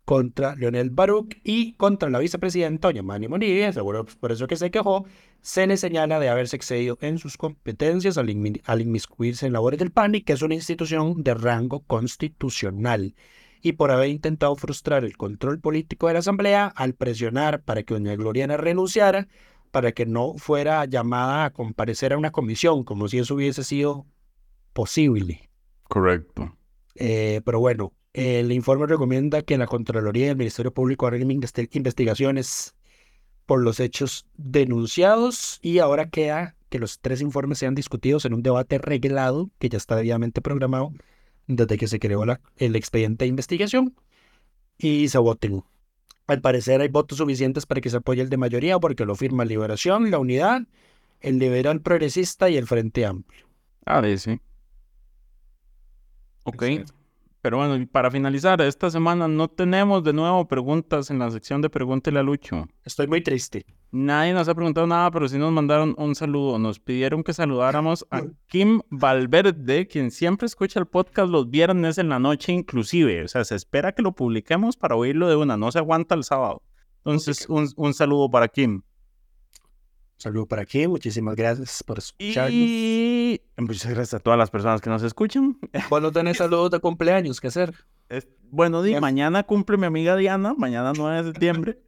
[0.04, 4.70] contra Leonel Baruch y contra la vicepresidenta doña Mani Monivia, seguro por eso que se
[4.70, 5.06] quejó,
[5.40, 10.20] se le señala de haberse excedido en sus competencias al, inmiscuirse en labores del PANI,
[10.20, 13.14] que es una institución de rango constitucional,
[13.62, 17.94] y por haber intentado frustrar el control político de la Asamblea al presionar para que
[17.94, 19.28] doña Gloriana renunciara,
[19.70, 24.06] para que no fuera llamada a comparecer a una comisión, como si eso hubiese sido
[24.78, 25.50] posible.
[25.88, 26.56] Correcto.
[26.94, 32.76] Eh, pero bueno, el informe recomienda que la Contraloría y el Ministerio Público hagan investigaciones
[33.44, 38.44] por los hechos denunciados y ahora queda que los tres informes sean discutidos en un
[38.44, 40.92] debate reglado que ya está debidamente programado
[41.48, 42.22] desde que se creó
[42.56, 43.96] el expediente de investigación
[44.78, 45.64] y se voten.
[46.28, 49.44] Al parecer hay votos suficientes para que se apoye el de mayoría porque lo firma
[49.44, 50.62] Liberación, la Unidad,
[51.20, 53.48] el Liberal Progresista y el Frente Amplio.
[53.84, 54.38] Ah, sí.
[56.48, 56.64] Ok.
[57.40, 61.70] Pero bueno, para finalizar, esta semana no tenemos de nuevo preguntas en la sección de
[61.70, 62.66] Pregúntele a Lucho.
[62.84, 63.64] Estoy muy triste.
[63.92, 66.58] Nadie nos ha preguntado nada, pero sí nos mandaron un saludo.
[66.58, 72.08] Nos pidieron que saludáramos a Kim Valverde, quien siempre escucha el podcast los viernes en
[72.08, 73.22] la noche inclusive.
[73.22, 76.24] O sea, se espera que lo publiquemos para oírlo de una, no se aguanta el
[76.24, 76.62] sábado.
[77.04, 78.82] Entonces, un, un saludo para Kim.
[80.18, 82.52] Saludo para aquí, muchísimas gracias por escucharnos.
[82.52, 85.56] Y muchas gracias a todas las personas que nos escuchan.
[85.88, 87.72] Vos no tenés saludos de cumpleaños que hacer.
[88.50, 91.78] bueno, di, mañana cumple mi amiga Diana, mañana 9 de septiembre,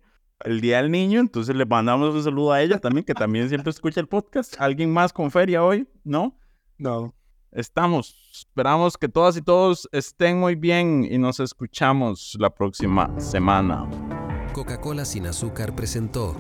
[0.45, 3.71] el Día del Niño, entonces le mandamos un saludo a ella también, que también siempre
[3.71, 4.55] escucha el podcast.
[4.61, 5.89] ¿Alguien más con feria hoy?
[6.05, 6.39] ¿No?
[6.79, 7.13] No.
[7.51, 8.15] Estamos.
[8.33, 13.91] Esperamos que todas y todos estén muy bien y nos escuchamos la próxima semana.
[14.53, 16.37] Coca-Cola sin azúcar presentó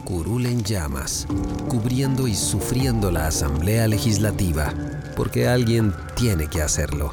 [0.00, 1.26] curul en llamas,
[1.68, 4.72] cubriendo y sufriendo la Asamblea Legislativa,
[5.16, 7.12] porque alguien tiene que hacerlo.